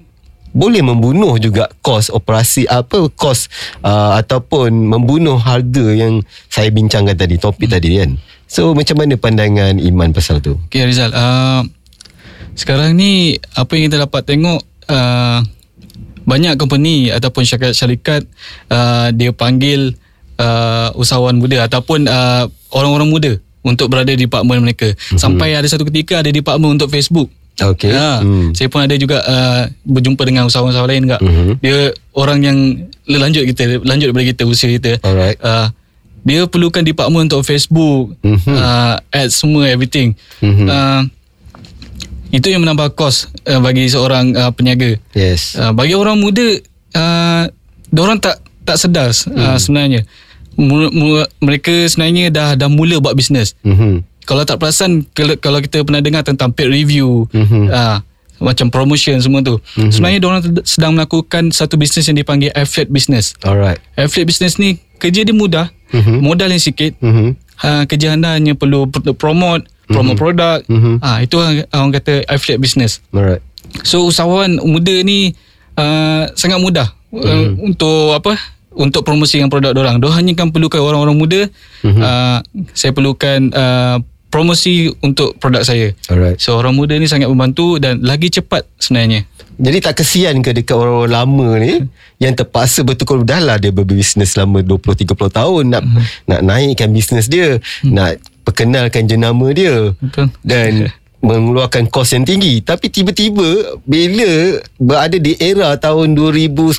boleh 0.55 0.79
membunuh 0.79 1.35
juga 1.35 1.67
kos 1.83 2.07
operasi 2.07 2.63
apa 2.71 3.11
kos 3.11 3.51
uh, 3.83 4.15
ataupun 4.15 4.71
membunuh 4.71 5.35
harga 5.35 5.91
yang 5.91 6.23
saya 6.47 6.71
bincangkan 6.71 7.13
tadi 7.13 7.35
topik 7.35 7.67
hmm. 7.67 7.75
tadi 7.75 7.89
kan. 7.99 8.11
So 8.45 8.77
macam 8.77 9.01
mana 9.01 9.17
pandangan 9.17 9.81
Iman 9.81 10.13
pasal 10.13 10.39
tu? 10.39 10.57
Okay 10.69 10.85
Rizal 10.85 11.11
uh, 11.11 11.65
Sekarang 12.53 12.93
ni 12.93 13.41
Apa 13.57 13.75
yang 13.75 13.89
kita 13.89 14.05
dapat 14.05 14.21
tengok 14.23 14.61
uh, 14.89 15.41
Banyak 16.23 16.55
company 16.55 17.09
Ataupun 17.09 17.41
syarikat-syarikat 17.41 18.23
uh, 18.69 19.09
Dia 19.11 19.33
panggil 19.33 19.97
uh, 20.37 20.93
Usahawan 20.93 21.41
muda 21.41 21.65
Ataupun 21.65 22.05
uh, 22.05 22.45
Orang-orang 22.69 23.09
muda 23.09 23.31
Untuk 23.65 23.89
berada 23.89 24.13
di 24.13 24.29
department 24.29 24.61
mereka 24.61 24.93
mm-hmm. 24.93 25.17
Sampai 25.17 25.57
ada 25.57 25.65
satu 25.65 25.89
ketika 25.89 26.21
Ada 26.21 26.29
department 26.29 26.77
untuk 26.77 26.93
Facebook 26.93 27.33
Okey. 27.57 27.87
Ha, 27.89 28.19
Hmm. 28.19 28.51
Saya 28.51 28.67
pun 28.67 28.79
ada 28.79 28.91
juga 28.93 29.21
uh, 29.21 29.63
Berjumpa 29.81 30.21
dengan 30.21 30.43
usahawan-usahawan 30.45 30.89
lain 30.89 31.03
juga 31.03 31.17
Mhm. 31.17 31.51
Dia 31.59 31.77
orang 32.11 32.39
yang 32.39 32.57
Lanjut 33.05 33.45
kita 33.45 33.79
Lanjut 33.81 34.09
daripada 34.09 34.25
kita 34.25 34.43
Usia 34.43 34.67
kita 34.67 34.99
Alright. 34.99 35.39
uh, 35.39 35.71
Dia 36.21 36.43
perlukan 36.45 36.81
department 36.81 37.27
untuk 37.27 37.41
Facebook 37.41 38.17
Mhm. 38.19 38.43
uh, 38.49 38.95
Ads 39.09 39.33
semua 39.37 39.65
everything 39.65 40.13
Mhm. 40.39 40.65
uh, 40.65 41.01
Itu 42.29 42.47
yang 42.47 42.59
menambah 42.59 42.91
kos 42.91 43.27
uh, 43.41 43.59
Bagi 43.59 43.87
seorang 43.87 44.33
uh, 44.33 44.51
peniaga 44.51 44.99
Yes. 45.11 45.55
uh, 45.55 45.71
Bagi 45.71 45.93
orang 45.93 46.17
muda 46.17 46.43
uh, 46.91 47.43
Diorang 47.87 48.19
tak 48.19 48.35
tak 48.61 48.75
sedar 48.77 49.13
uh, 49.31 49.55
sebenarnya 49.55 50.03
mu, 50.53 50.89
mu, 50.89 51.07
Mereka 51.37 51.85
sebenarnya 51.85 52.27
dah 52.29 52.49
dah 52.57 52.67
mula 52.67 52.97
buat 52.97 53.13
bisnes 53.13 53.55
Mhm. 53.61 54.14
Kalau 54.25 54.41
tak 54.41 54.57
perasan 54.57 55.05
Kalau, 55.13 55.59
kita 55.59 55.81
pernah 55.81 56.01
dengar 56.01 56.21
tentang 56.21 56.49
paid 56.49 56.67
review 56.67 57.29
Mhm. 57.31 57.69
uh, 57.69 57.97
Macam 58.35 58.67
promotion 58.67 59.15
semua 59.17 59.39
tu 59.39 59.55
Sebenarnya 59.77 60.19
diorang 60.19 60.41
sedang 60.61 60.91
melakukan 60.91 61.49
Satu 61.49 61.77
bisnes 61.77 62.03
yang 62.03 62.17
dipanggil 62.17 62.51
affiliate 62.51 62.91
business 62.91 63.37
Alright. 63.39 63.79
Affiliate 63.93 64.27
business 64.27 64.57
ni 64.57 64.77
Kerja 64.97 65.21
dia 65.21 65.31
mudah 65.31 65.69
Mhm. 65.93 66.19
Modal 66.19 66.49
yang 66.49 66.59
sikit 66.59 66.97
Mhm. 66.99 67.37
uh, 67.61 67.83
kerja 67.85 68.11
anda 68.11 68.33
hanya 68.33 68.51
perlu 68.51 68.89
pr- 68.89 69.13
promote 69.13 69.69
promote 69.85 70.17
produk 70.17 70.65
Mhm. 70.65 70.97
ah 70.97 71.21
itu 71.21 71.37
orang, 71.37 71.61
orang 71.69 71.93
kata 71.93 72.25
affiliate 72.25 72.57
business 72.57 73.05
Alright. 73.13 73.39
So 73.85 74.03
usahawan 74.03 74.57
muda 74.57 74.91
ni 75.01 75.37
uh, 75.77 76.25
sangat 76.33 76.57
mudah 76.57 76.89
uh, 77.13 77.45
untuk 77.61 78.11
apa? 78.11 78.33
Untuk 78.71 79.05
promosikan 79.05 79.47
produk 79.47 79.71
orang. 79.71 79.99
Dia 79.99 80.11
hanya 80.11 80.33
kan 80.33 80.51
perlukan 80.51 80.81
orang-orang 80.81 81.15
muda. 81.15 81.41
Uh, 81.79 82.39
saya 82.73 82.91
perlukan 82.91 83.47
uh, 83.53 84.03
promosi 84.35 84.91
untuk 84.99 85.39
produk 85.39 85.63
saya. 85.63 85.95
Alright. 86.11 86.43
So 86.43 86.59
orang 86.59 86.75
muda 86.75 86.99
ni 86.99 87.07
sangat 87.07 87.31
membantu 87.31 87.79
dan 87.79 88.03
lagi 88.03 88.27
cepat 88.27 88.67
sebenarnya. 88.75 89.23
Jadi 89.55 89.77
tak 89.79 90.03
kesian 90.03 90.43
ke 90.43 90.51
dekat 90.51 90.75
orang-orang 90.75 91.15
lama 91.15 91.47
ni 91.63 91.73
yang 92.19 92.35
terpaksa 92.35 92.83
betul-betul 92.83 93.23
dah 93.23 93.39
lah 93.39 93.55
dia 93.55 93.71
berbisnes 93.71 94.35
selama 94.35 94.59
20 94.59 95.07
30 95.07 95.15
tahun 95.15 95.63
nak 95.71 95.83
nak 96.27 96.41
naikkan 96.43 96.91
bisnes 96.91 97.31
dia, 97.31 97.63
nak 97.87 98.19
perkenalkan 98.43 99.07
jenama 99.07 99.55
dia 99.55 99.95
Betul. 99.95 100.27
dan 100.43 100.91
mengeluarkan 101.27 101.87
kos 101.87 102.11
yang 102.11 102.27
tinggi 102.27 102.59
tapi 102.59 102.91
tiba-tiba 102.91 103.79
bila 103.87 104.59
berada 104.75 105.15
di 105.15 105.39
era 105.39 105.71
tahun 105.79 106.19
2010 106.19 106.75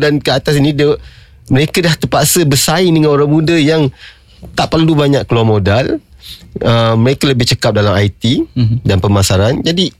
dan 0.00 0.16
ke 0.24 0.30
atas 0.32 0.56
ini 0.56 0.72
dia, 0.72 0.96
mereka 1.52 1.84
dah 1.84 1.92
terpaksa 1.92 2.48
bersaing 2.48 2.96
dengan 2.96 3.12
orang 3.12 3.28
muda 3.28 3.54
yang 3.60 3.92
tak 4.56 4.72
perlu 4.72 4.96
banyak 4.96 5.28
keluar 5.28 5.44
modal 5.44 6.00
uh, 6.60 6.94
mereka 6.94 7.26
lebih 7.26 7.46
cekap 7.46 7.72
dalam 7.72 7.94
IT 7.94 8.44
Mhm. 8.50 8.82
dan 8.82 8.98
pemasaran 8.98 9.60
jadi 9.60 9.90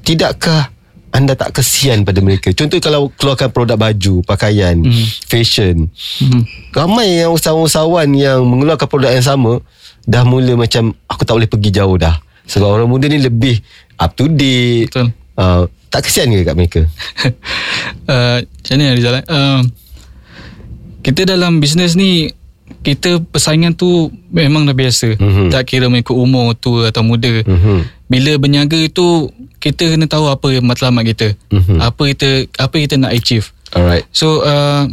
tidakkah 0.00 0.70
anda 1.10 1.34
tak 1.34 1.50
kesian 1.52 2.02
pada 2.02 2.22
mereka 2.22 2.50
contoh 2.50 2.78
kalau 2.78 3.10
keluarkan 3.12 3.50
produk 3.50 3.74
baju 3.76 4.22
pakaian 4.22 4.78
Mhm. 4.78 5.04
fashion 5.24 5.90
Mhm. 6.22 6.42
ramai 6.70 7.20
yang 7.20 7.30
usahawan-usahawan 7.30 8.08
yang 8.12 8.40
mengeluarkan 8.42 8.86
produk 8.86 9.10
yang 9.10 9.24
sama 9.24 9.58
dah 10.02 10.22
mula 10.22 10.56
macam 10.56 10.94
aku 11.04 11.22
tak 11.22 11.34
boleh 11.34 11.46
pergi 11.46 11.70
jauh 11.72 11.94
dah 11.94 12.16
sebab 12.46 12.66
orang 12.72 12.88
muda 12.88 13.06
ni 13.06 13.18
lebih 13.18 13.58
up 13.96 14.14
to 14.14 14.26
date 14.26 14.88
Betul. 14.88 15.10
uh, 15.36 15.62
tak 15.86 16.06
kesian 16.06 16.30
ke 16.30 16.42
kat 16.42 16.54
mereka 16.54 16.80
uh, 18.10 18.38
macam 18.38 18.74
mana 18.74 18.94
Rizal? 18.94 19.18
eh? 19.18 19.24
Uh, 19.26 19.60
kita 21.00 21.24
dalam 21.24 21.58
bisnes 21.58 21.96
ni 21.96 22.28
kita 22.80 23.20
persaingan 23.28 23.76
tu 23.76 24.08
memang 24.32 24.64
dah 24.64 24.72
biasa. 24.72 25.20
Mhm. 25.20 25.52
Tak 25.52 25.68
kira 25.68 25.92
mengikut 25.92 26.16
umur 26.16 26.56
tua 26.56 26.88
atau 26.88 27.04
muda. 27.04 27.44
Mhm. 27.44 28.08
Bila 28.08 28.32
berniaga 28.40 28.78
itu 28.80 29.28
kita 29.60 29.92
kena 29.92 30.08
tahu 30.08 30.32
apa 30.32 30.64
matlamat 30.64 31.04
kita. 31.04 31.28
Mhm. 31.52 31.76
Apa 31.76 32.02
kita 32.10 32.28
apa 32.56 32.74
kita 32.80 32.96
nak 32.96 33.12
achieve. 33.12 33.52
alright 33.76 34.02
So 34.10 34.42
uh, 34.42 34.88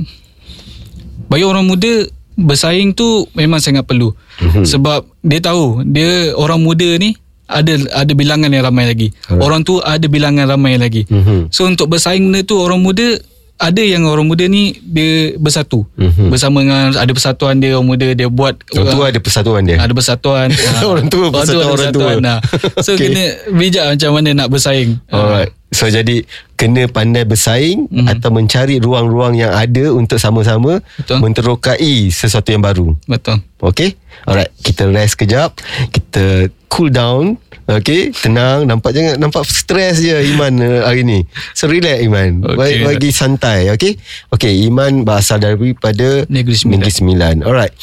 bagi 1.32 1.48
orang 1.48 1.65
muda 1.65 2.06
bersaing 2.38 2.94
tu 2.94 3.25
memang 3.34 3.63
sangat 3.63 3.88
perlu. 3.88 4.12
Mhm. 4.44 4.67
Sebab 4.67 5.08
dia 5.24 5.39
tahu 5.39 5.82
dia 5.88 6.36
orang 6.36 6.60
muda 6.60 6.86
ni 7.00 7.15
ada 7.48 7.79
ada 7.96 8.12
bilangan 8.12 8.51
yang 8.51 8.67
ramai 8.67 8.91
lagi. 8.91 9.15
Alright. 9.32 9.39
Orang 9.39 9.63
tu 9.63 9.79
ada 9.79 10.03
bilangan 10.12 10.44
ramai 10.44 10.75
lagi. 10.75 11.08
Mhm. 11.08 11.56
So 11.56 11.63
untuk 11.63 11.88
bersaing 11.88 12.27
benda 12.27 12.44
tu 12.44 12.60
orang 12.60 12.84
muda 12.84 13.15
ada 13.57 13.81
yang 13.81 14.05
orang 14.05 14.29
muda 14.29 14.45
ni 14.45 14.77
dia 14.85 15.33
bersatu. 15.41 15.85
Mhm. 15.97 16.29
Bersama 16.29 16.61
dengan 16.61 16.93
ada 16.93 17.11
persatuan 17.11 17.57
dia 17.57 17.73
orang 17.73 17.89
muda 17.89 18.07
dia 18.13 18.29
buat 18.29 18.53
Orang 18.77 18.93
tua 18.93 19.05
ada 19.09 19.19
persatuan 19.19 19.65
dia 19.65 19.81
ada 19.81 19.93
persatuan. 19.97 20.53
Ha. 20.53 20.85
Orang 20.93 21.09
tua 21.09 21.33
bersatu 21.33 21.59
ada 21.59 21.73
orang 21.73 21.89
tua. 21.93 22.11
Nah. 22.21 22.37
So 22.85 22.93
Okay. 22.97 23.13
kena 23.13 23.23
bijak 23.53 23.85
macam 23.97 24.09
mana 24.17 24.29
nak 24.33 24.47
bersaing. 24.49 24.97
Alright. 25.09 25.53
So 25.67 25.86
jadi 25.86 26.24
kena 26.53 26.88
pandai 26.88 27.21
bersaing 27.21 27.86
Mhm. 27.86 28.07
atau 28.09 28.29
mencari 28.29 28.79
ruang-ruang 28.79 29.36
yang 29.36 29.51
ada 29.51 29.91
untuk 29.91 30.15
sama-sama 30.15 30.79
Betul. 30.95 31.19
menterokai 31.19 32.07
sesuatu 32.07 32.50
yang 32.50 32.62
baru. 32.62 32.95
Betul. 33.03 33.43
Okay 33.57 33.97
Alright 34.21 34.53
Kita 34.55 34.86
rest 34.86 35.17
kejap 35.17 35.57
Kita 35.89 36.45
cool 36.69 36.93
down 36.93 37.41
Okay 37.65 38.13
Tenang 38.13 38.69
Nampak 38.69 38.93
jangan 38.93 39.17
Nampak 39.17 39.41
stres 39.43 39.97
je 39.97 40.13
Iman 40.13 40.53
uh, 40.57 40.86
hari 40.86 41.01
ni 41.01 41.25
So 41.51 41.65
relax 41.65 41.97
Iman 42.00 42.45
Okay. 42.45 42.53
bagi, 42.53 42.77
bagi 42.86 43.09
santai 43.09 43.74
Okay 43.74 43.97
Okay 44.29 44.62
Iman 44.62 45.01
berasal 45.01 45.41
daripada 45.41 46.21
Negeri 46.27 46.53
Sembilan. 46.53 46.74
Negeri 46.77 46.91
Sembilan 46.93 47.36
Alright 47.41 47.74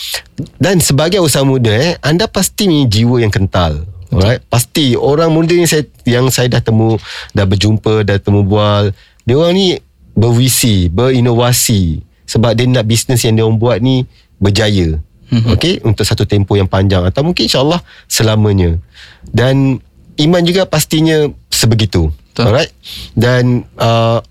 Dan 0.55 0.79
sebagai 0.79 1.19
usaha 1.19 1.43
muda 1.43 1.71
eh 1.71 1.99
Anda 1.99 2.31
pasti 2.31 2.71
ni 2.71 2.87
jiwa 2.87 3.19
yang 3.19 3.35
kental 3.35 3.83
Alright. 4.15 4.41
Pasti 4.47 4.95
Orang 4.95 5.35
muda 5.35 5.53
ni 5.55 5.67
saya, 5.67 5.83
Yang 6.07 6.39
saya 6.39 6.47
dah 6.47 6.63
temu 6.63 6.97
Dah 7.35 7.45
berjumpa 7.45 8.07
Dah 8.07 8.19
temu 8.23 8.47
bual 8.47 8.95
Dia 9.27 9.35
orang 9.35 9.55
ni 9.55 9.67
Bervisi 10.15 10.87
Berinovasi. 10.87 11.99
Sebab 12.25 12.55
dia 12.55 12.71
nak 12.71 12.87
bisnes 12.87 13.21
yang 13.27 13.35
dia 13.35 13.45
orang 13.45 13.59
buat 13.59 13.79
ni 13.83 14.07
Berjaya. 14.39 14.99
Mhm. 15.35 15.51
Okay? 15.59 15.83
Untuk 15.83 16.07
satu 16.07 16.23
tempoh 16.23 16.55
yang 16.55 16.71
panjang 16.71 17.03
Atau 17.03 17.27
mungkin 17.27 17.51
insyaAllah 17.51 17.83
Selamanya. 18.07 18.79
Dan 19.27 19.83
Iman 20.15 20.47
juga 20.47 20.65
pastinya 20.71 21.27
Sebegitu. 21.51 22.15
Betul. 22.31 22.45
Alright? 22.47 22.71
Dan 23.19 23.67
uh, 23.79 24.23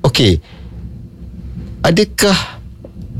Okay. 0.00 0.40
Adakah 1.84 2.60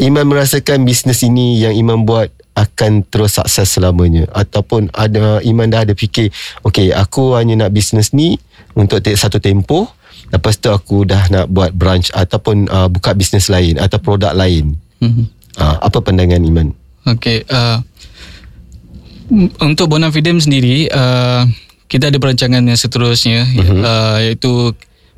Iman 0.01 0.29
merasakan 0.29 0.85
bisnes 0.85 1.21
ini 1.21 1.61
Yang 1.61 1.75
Iman 1.81 2.09
buat 2.09 2.33
akan 2.55 3.07
terus 3.07 3.39
sukses 3.39 3.71
selamanya 3.71 4.27
ataupun 4.35 4.91
ada 4.93 5.39
Iman 5.41 5.71
dah 5.71 5.87
ada 5.87 5.95
fikir 5.95 6.29
okay 6.61 6.91
aku 6.91 7.39
hanya 7.39 7.67
nak 7.67 7.71
bisnes 7.73 8.11
ni 8.11 8.37
untuk 8.75 9.01
satu 9.03 9.39
tempoh 9.39 9.87
lepas 10.31 10.59
tu 10.59 10.71
aku 10.71 11.07
dah 11.07 11.27
nak 11.31 11.47
buat 11.51 11.71
branch 11.73 12.11
ataupun 12.11 12.67
uh, 12.69 12.87
buka 12.91 13.15
bisnes 13.15 13.47
lain 13.49 13.79
atau 13.79 13.99
produk 13.99 14.35
lain 14.35 14.77
Mhm. 15.01 15.25
uh, 15.57 15.77
apa 15.81 15.99
pandangan 16.05 16.45
Iman 16.45 16.77
Okay. 17.01 17.49
Uh, 17.49 17.81
untuk 19.57 19.89
Bonafidem 19.89 20.37
sendiri, 20.37 20.85
uh, 20.93 21.49
kita 21.89 22.13
ada 22.13 22.21
perancangan 22.21 22.61
yang 22.61 22.77
seterusnya, 22.77 23.49
Mhm. 23.49 23.81
uh, 23.81 24.17
iaitu 24.21 24.53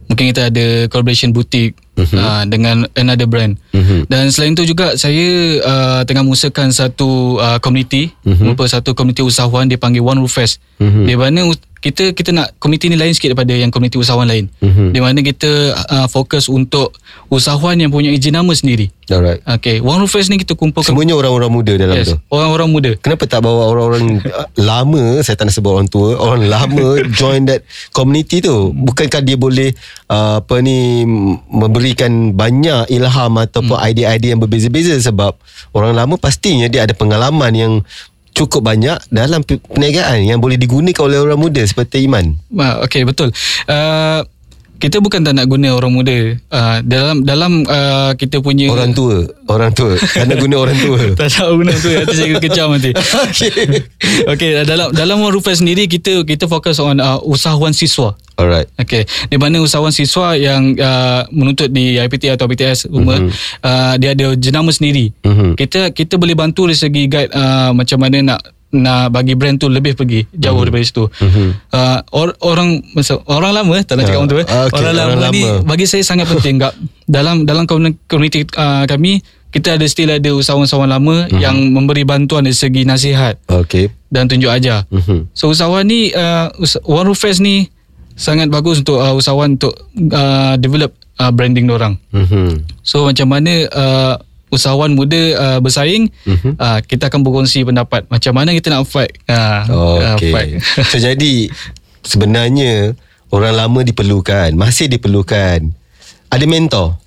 mungkin 0.07 0.31
kita 0.31 0.47
ada 0.47 0.87
collaboration 0.87 1.35
boutique 1.35 1.75
Mhm. 1.93 2.17
uh, 2.17 2.45
dengan 2.47 2.77
another 2.95 3.27
brand. 3.27 3.61
Mhm. 3.71 4.09
Dan 4.09 4.29
selain 4.29 4.53
itu 4.53 4.65
juga 4.65 4.97
saya 4.97 5.27
uh, 5.59 6.01
tengah 6.03 6.23
mengusahakan 6.23 6.73
satu 6.73 7.37
uh, 7.37 7.59
community, 7.59 8.17
Mhm. 8.23 8.49
merupakan 8.49 8.73
satu 8.73 8.93
community 8.93 9.21
usahawan 9.21 9.67
dipanggil 9.67 10.01
One 10.01 10.19
Roof 10.19 10.33
Fest. 10.33 10.57
Mhm. 10.77 11.05
Di 11.05 11.15
mana 11.15 11.41
kita 11.83 12.15
kita 12.15 12.31
nak 12.31 12.55
community 12.57 12.87
ni 12.87 12.95
lain 12.95 13.11
sikit 13.11 13.35
daripada 13.35 13.53
yang 13.53 13.69
community 13.69 13.99
usahawan 13.99 14.25
lain. 14.25 14.47
Mhm. 14.57 14.95
Di 14.95 15.01
mana 15.01 15.19
kita 15.21 15.51
uh, 15.85 16.07
fokus 16.07 16.47
untuk 16.47 16.95
usahawan 17.29 17.75
yang 17.77 17.91
punya 17.91 18.09
izin 18.09 18.33
nama 18.33 18.53
sendiri. 18.53 18.89
alright 19.11 19.43
Okay, 19.45 19.77
One 19.77 19.99
Roof 19.99 20.09
Fest 20.09 20.31
ni 20.31 20.39
kita 20.39 20.55
kumpulkan 20.55 20.89
semuanya 20.89 21.13
orang-orang 21.13 21.51
muda 21.51 21.75
dalam 21.75 21.93
yes, 21.93 22.09
tu 22.09 22.17
orang-orang 22.31 22.69
muda. 22.71 22.91
Kenapa 22.97 23.27
tak 23.27 23.43
bawa 23.43 23.69
orang-orang 23.69 24.23
lama 24.55 25.21
Saya 25.21 25.35
tak 25.35 25.51
nak 25.51 25.55
sebut 25.55 25.75
orang 25.75 25.91
tua 25.91 26.17
Orang 26.17 26.47
lama 26.47 26.97
Join 27.19 27.45
that 27.45 27.61
community 27.91 28.39
tu 28.39 28.71
Bukankah 28.71 29.21
dia 29.21 29.35
boleh 29.35 29.75
uh, 30.07 30.39
Apa 30.39 30.61
ni 30.61 31.03
m- 31.03 31.43
Memberikan 31.93 32.33
banyak 32.33 32.89
ilham 32.89 33.33
Ataupun 33.37 33.77
idea-idea 33.77 34.33
yang 34.33 34.41
berbeza-beza 34.41 34.97
Sebab 34.97 35.37
Orang 35.77 35.93
lama 35.93 36.17
pastinya 36.17 36.65
Dia 36.73 36.89
ada 36.89 36.97
pengalaman 36.97 37.53
yang 37.53 37.73
Cukup 38.33 38.65
banyak 38.65 38.97
Dalam 39.13 39.45
pe- 39.45 39.61
perniagaan 39.61 40.25
Yang 40.25 40.41
boleh 40.41 40.57
digunakan 40.57 41.05
oleh 41.05 41.21
orang 41.21 41.37
muda 41.37 41.61
Seperti 41.61 42.09
Iman 42.09 42.41
okay 42.81 43.05
betul. 43.05 43.29
Uh, 43.69 44.25
kita 44.83 44.99
bukan 44.99 45.23
tak 45.23 45.39
nak 45.39 45.47
guna 45.47 45.79
orang 45.79 45.95
muda. 45.95 46.35
Uh, 46.51 46.83
dalam 46.83 47.23
dalam 47.23 47.63
uh, 47.71 48.19
kita 48.19 48.43
punya 48.43 48.67
Orang 48.67 48.91
tua 48.91 49.31
Orang 49.47 49.71
tua 49.71 49.95
Kerana 49.95 50.35
guna 50.35 50.59
orang 50.59 50.75
tua 50.83 50.99
tak 51.23 51.31
tahu 51.31 51.63
guna 51.63 51.71
tu 51.79 51.87
nanti 51.87 52.15
saya 52.19 52.35
kejam 52.43 52.67
nanti. 52.75 52.91
Okay 53.31 53.87
okay 54.27 54.51
dalam 54.67 54.91
dalam 54.91 55.23
One 55.23 55.31
Rufus 55.31 55.63
sendiri 55.63 55.87
kita 55.87 56.27
kita 56.27 56.51
fokus 56.51 56.83
on 56.83 56.99
uh, 56.99 57.23
usahawan 57.23 57.71
siswa. 57.71 58.19
Alright 58.35 58.67
Okay, 58.75 59.05
di 59.29 59.37
mana 59.39 59.61
usahawan 59.61 59.93
siswa 59.93 60.35
yang 60.35 60.75
uh, 60.75 61.29
menuntut 61.31 61.71
di 61.71 62.01
IPT 62.01 62.33
atau 62.33 62.49
BTS 62.49 62.91
umur 62.91 63.23
Mhm. 63.23 63.31
uh, 63.63 63.95
dia 64.01 64.17
ada 64.17 64.35
jenama 64.35 64.73
sendiri. 64.75 65.13
Mhm. 65.23 65.55
Kita 65.55 65.95
kita 65.95 66.19
boleh 66.19 66.35
bantu 66.35 66.67
dari 66.67 66.75
segi 66.75 67.07
guide 67.07 67.31
uh, 67.31 67.71
macam 67.71 68.03
mana 68.03 68.35
nak 68.35 68.41
nak 68.73 69.09
bagi 69.09 69.37
brand 69.37 69.55
tu 69.55 69.69
lebih 69.69 69.93
pergi 69.93 70.25
jauh 70.33 70.57
Mhm. 70.57 70.65
daripada 70.65 70.83
situ. 70.83 71.05
Mhm. 71.13 71.47
Uh, 71.69 71.99
or, 72.11 72.33
orang 72.41 72.81
orang 73.27 73.53
lama 73.53 73.77
tak 73.83 73.97
nak 73.97 74.09
cakap 74.09 74.19
Ah, 74.19 74.27
tu 74.27 74.37
eh. 74.37 74.47
ah, 74.47 74.65
okay, 74.65 74.77
orang, 74.79 74.95
lama, 74.95 75.11
orang 75.15 75.31
ni 75.31 75.43
lama. 75.43 75.61
bagi 75.63 75.85
saya 75.85 76.03
sangat 76.03 76.27
penting 76.27 76.57
kak. 76.59 76.73
dalam 77.05 77.45
dalam 77.45 77.69
community 77.69 78.49
uh, 78.57 78.85
kami 78.85 79.21
kita 79.53 79.77
ada 79.77 79.85
still 79.85 80.09
ada 80.09 80.33
usahawan-usahawan 80.33 80.89
lama 80.89 81.29
Mhm. 81.29 81.37
yang 81.37 81.57
memberi 81.69 82.03
bantuan 82.03 82.41
dari 82.41 82.57
segi 82.57 82.83
nasihat 82.83 83.37
Okay 83.45 83.93
dan 84.09 84.25
tunjuk 84.25 84.49
ajar. 84.49 84.89
Mhm. 84.89 85.29
So 85.33 85.53
usahawan 85.53 85.85
ni 85.85 86.09
uh, 86.11 86.49
One 86.83 87.05
Roof 87.05 87.21
Fest 87.21 87.39
ni 87.39 87.69
sangat 88.13 88.49
bagus 88.49 88.81
untuk 88.81 88.97
uh, 88.97 89.13
usahawan 89.13 89.57
untuk 89.57 89.77
uh, 90.09 90.57
develop 90.57 90.97
uh, 91.17 91.29
branding 91.29 91.69
orang. 91.69 92.01
Mhm. 92.09 92.65
So 92.81 93.05
macam 93.05 93.29
mana 93.29 93.69
uh, 93.69 94.15
usahawan 94.53 94.93
muda 94.93 95.23
uh, 95.35 95.59
bersaing, 95.59 96.13
Mhm. 96.23 96.55
uh, 96.55 96.79
kita 96.81 97.09
akan 97.09 97.25
berkongsi 97.25 97.65
pendapat 97.65 98.05
macam 98.07 98.33
mana 98.33 98.53
kita 98.53 98.69
nak 98.69 98.85
fight. 98.85 99.17
Uh, 99.25 99.65
uh, 99.67 99.99
Okay. 100.15 100.31
fight. 100.31 100.51
so 100.93 100.97
jadi 100.97 101.49
sebenarnya 102.03 102.93
orang 103.29 103.55
lama 103.57 103.81
diperlukan, 103.81 104.53
masih 104.53 104.87
diperlukan. 104.87 105.73
Ada 106.29 106.45
mentor. 106.45 107.01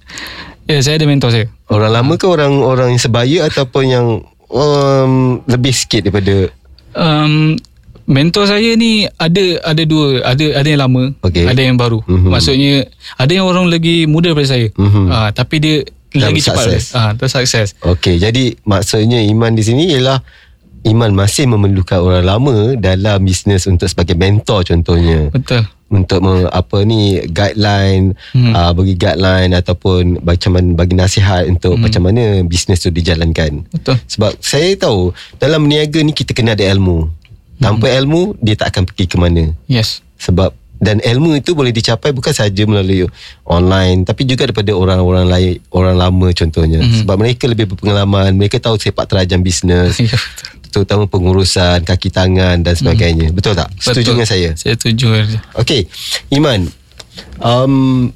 ya, 0.66 0.82
saya 0.82 0.98
ada 0.98 1.06
mentor 1.06 1.30
saya. 1.30 1.46
Orang 1.66 1.92
lama 1.92 2.14
ke 2.14 2.25
orang 2.25 2.54
orang 2.60 2.88
yang 2.92 3.02
sebaya 3.02 3.46
ataupun 3.46 3.84
yang 3.86 4.08
um, 4.48 5.14
lebih 5.46 5.72
sikit 5.72 6.04
daripada 6.04 6.50
Um, 6.96 7.60
mentor 8.08 8.48
saya 8.48 8.72
ni 8.74 9.04
ada 9.20 9.44
ada 9.62 9.84
dua, 9.84 10.24
ada 10.24 10.46
ada 10.56 10.64
yang 10.64 10.80
lama, 10.80 11.12
Okey. 11.20 11.44
ada 11.44 11.60
yang 11.60 11.75
baru. 11.75 12.00
Mhm. 12.08 12.32
Maksudnya 12.32 12.88
ada 13.14 13.28
yang 13.28 13.44
orang 13.44 13.68
lagi 13.68 14.08
muda 14.08 14.32
daripada 14.32 14.48
saya. 14.48 14.72
Mhm. 14.72 15.12
Ah, 15.12 15.28
tapi 15.30 15.60
dia 15.60 15.84
lagi 16.22 16.41
cepat. 16.41 16.63
sukses. 16.63 16.84
Ah, 16.95 17.12
tersukses. 17.13 17.67
Okey, 17.84 18.19
jadi 18.19 18.55
maksudnya 18.63 19.19
Iman 19.19 19.53
di 19.53 19.63
sini 19.63 19.91
ialah 19.91 20.24
Iman 20.86 21.17
masih 21.17 21.50
memerlukan 21.50 21.98
orang 21.98 22.25
lama 22.25 22.57
dalam 22.77 23.25
bisnes 23.25 23.65
untuk 23.65 23.89
sebagai 23.89 24.13
mentor 24.13 24.62
contohnya. 24.62 25.34
Betul. 25.34 25.65
Untuk 25.86 26.22
me, 26.22 26.45
apa 26.50 26.81
ni 26.81 27.22
guideline 27.29 28.13
hmm. 28.34 28.41
Hmm. 28.41 28.53
uh, 28.53 28.72
bagi 28.74 28.93
guideline 28.93 29.53
ataupun 29.53 30.22
macam 30.22 30.57
mana 30.57 30.69
bagi 30.77 30.93
nasihat 30.93 31.45
untuk 31.50 31.77
hmm. 31.77 31.84
macam 31.89 32.01
mana 32.05 32.24
bisnes 32.45 32.81
tu 32.81 32.93
dijalankan. 32.93 33.65
Betul. 33.69 33.98
Sebab 34.05 34.38
saya 34.41 34.77
tahu 34.77 35.10
dalam 35.41 35.65
berniaga 35.65 36.01
ni 36.05 36.13
kita 36.13 36.38
kena 36.38 36.53
ada 36.53 36.65
ilmu. 36.69 37.10
Tanpa 37.57 37.88
Hmm. 37.89 37.98
ilmu 38.05 38.22
dia 38.43 38.53
tak 38.53 38.75
akan 38.75 38.84
pergi 38.86 39.05
ke 39.10 39.17
mana. 39.17 39.43
Yes. 39.65 40.05
Sebab 40.22 40.53
dan 40.75 41.00
ilmu 41.00 41.39
itu 41.39 41.55
boleh 41.55 41.72
dicapai 41.72 42.12
bukan 42.12 42.36
saja 42.36 42.63
melalui 42.67 43.08
online 43.48 44.03
tapi 44.03 44.27
juga 44.27 44.48
daripada 44.48 44.75
orang-orang 44.75 45.25
lain 45.27 45.53
orang 45.72 45.96
lama 45.96 46.27
contohnya. 46.36 46.79
Mhm. 46.84 47.03
sebab 47.03 47.15
mereka 47.15 47.44
lebih 47.48 47.65
berpengalaman 47.72 48.36
mereka 48.36 48.60
tahu 48.60 48.75
sepak 48.75 49.08
terjang 49.08 49.41
bisnes 49.41 49.98
Ya, 50.05 50.20
terutama 50.70 51.08
pengurusan 51.08 51.88
kaki 51.88 52.12
tangan 52.12 52.60
dan 52.60 52.75
sebagainya. 52.75 53.32
Betul 53.32 53.55
tak? 53.55 53.72
Setuju 53.79 54.12
dengan 54.12 54.27
saya? 54.27 54.51
Saya 54.60 54.75
setuju. 54.75 55.24
okey 55.55 55.88
iman. 56.36 56.67
Um, 57.39 58.12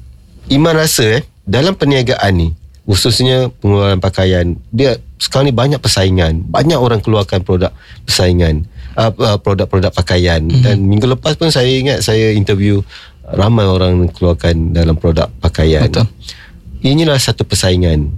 iman 0.52 0.74
rasa 0.76 1.20
eh 1.20 1.22
dalam 1.48 1.72
perniagaan 1.72 2.32
ni 2.36 2.48
khususnya 2.84 3.48
pengeluaran 3.64 3.96
pakaian 3.96 4.60
dia 4.68 5.00
sekarang 5.16 5.48
ni 5.48 5.54
banyak 5.56 5.80
persaingan. 5.80 6.44
Banyak 6.44 6.76
orang 6.76 7.00
keluarkan 7.00 7.40
produk 7.40 7.72
persaingan 8.04 8.68
uh, 8.96 9.12
uh, 9.12 9.38
produk-produk 9.38 9.92
pakaian. 9.92 10.40
Mm-hmm. 10.42 10.62
dan 10.64 10.76
minggu 10.80 11.06
lepas 11.06 11.34
pun 11.36 11.50
saya 11.52 11.68
ingat 11.68 12.02
saya 12.02 12.32
interview 12.32 12.82
ramai 13.30 13.66
orang 13.66 14.10
keluarkan 14.10 14.74
dalam 14.74 14.98
produk 14.98 15.30
pakaian. 15.38 15.86
Betul. 15.86 16.06
inilah 16.80 17.20
satu 17.20 17.44
persaingan 17.44 18.08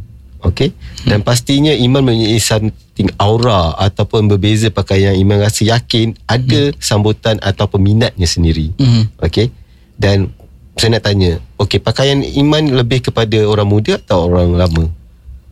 okey? 0.47 0.71
Dan 1.03 1.23
pastinya 1.23 1.75
iman 1.75 2.03
mempunyai 2.03 2.39
something 2.39 3.11
aura 3.19 3.75
ataupun 3.79 4.31
berbeza 4.31 4.71
pakaian. 4.71 5.15
Iman 5.19 5.43
rasa 5.43 5.67
yakin 5.67 6.15
ada 6.27 6.71
sambutan 6.79 7.39
atau 7.43 7.67
peminatnya 7.67 8.27
sendiri 8.27 8.71
Mhm. 8.79 9.19
okey? 9.23 9.51
Dan 9.99 10.31
saya 10.79 10.97
nak 10.99 11.05
tanya 11.05 11.37
okey 11.61 11.79
pakaian 11.79 12.23
iman 12.23 12.65
lebih 12.73 13.05
kepada 13.05 13.39
orang 13.45 13.69
muda 13.69 13.99
atau 13.99 14.31
orang 14.31 14.55
lama? 14.57 14.85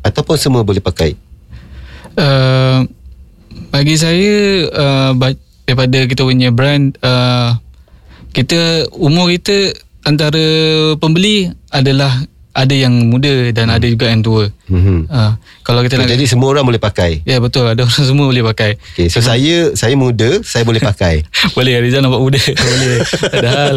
Ataupun 0.00 0.36
semua 0.40 0.64
boleh 0.64 0.80
pakai? 0.80 1.12
Uh, 2.16 2.88
bagi 3.70 3.94
saya 3.94 4.66
uh, 4.70 5.12
daripada 5.66 5.98
kita 6.10 6.22
punya 6.26 6.50
brand 6.50 6.98
uh, 7.00 7.54
kita 8.30 8.90
umur 8.94 9.30
kita 9.30 9.74
antara 10.02 10.42
pembeli 10.98 11.50
adalah 11.70 12.10
ada 12.50 12.74
yang 12.74 12.90
muda 13.06 13.54
dan 13.54 13.70
ada 13.70 13.86
juga 13.86 14.10
yang 14.10 14.26
tua. 14.26 14.50
mm-hmm. 14.66 15.06
Uh, 15.06 15.38
kalau 15.62 15.86
kita 15.86 16.02
nak 16.02 16.10
jadi 16.10 16.26
semua 16.26 16.50
orang 16.50 16.66
boleh 16.66 16.82
pakai 16.82 17.22
Ya 17.22 17.38
betul 17.38 17.62
ada 17.62 17.86
orang 17.86 18.04
semua 18.10 18.26
boleh 18.26 18.42
pakai. 18.42 18.74
okey 18.94 19.06
so 19.06 19.22
saya 19.22 19.70
saya 19.78 19.94
muda 19.94 20.42
saya 20.42 20.66
boleh 20.66 20.82
pakai 20.82 21.22
boleh 21.56 21.78
Rizal 21.78 22.02
nampak 22.02 22.18
muda. 22.18 22.42
boleh. 22.74 22.98
Hal. 23.46 23.76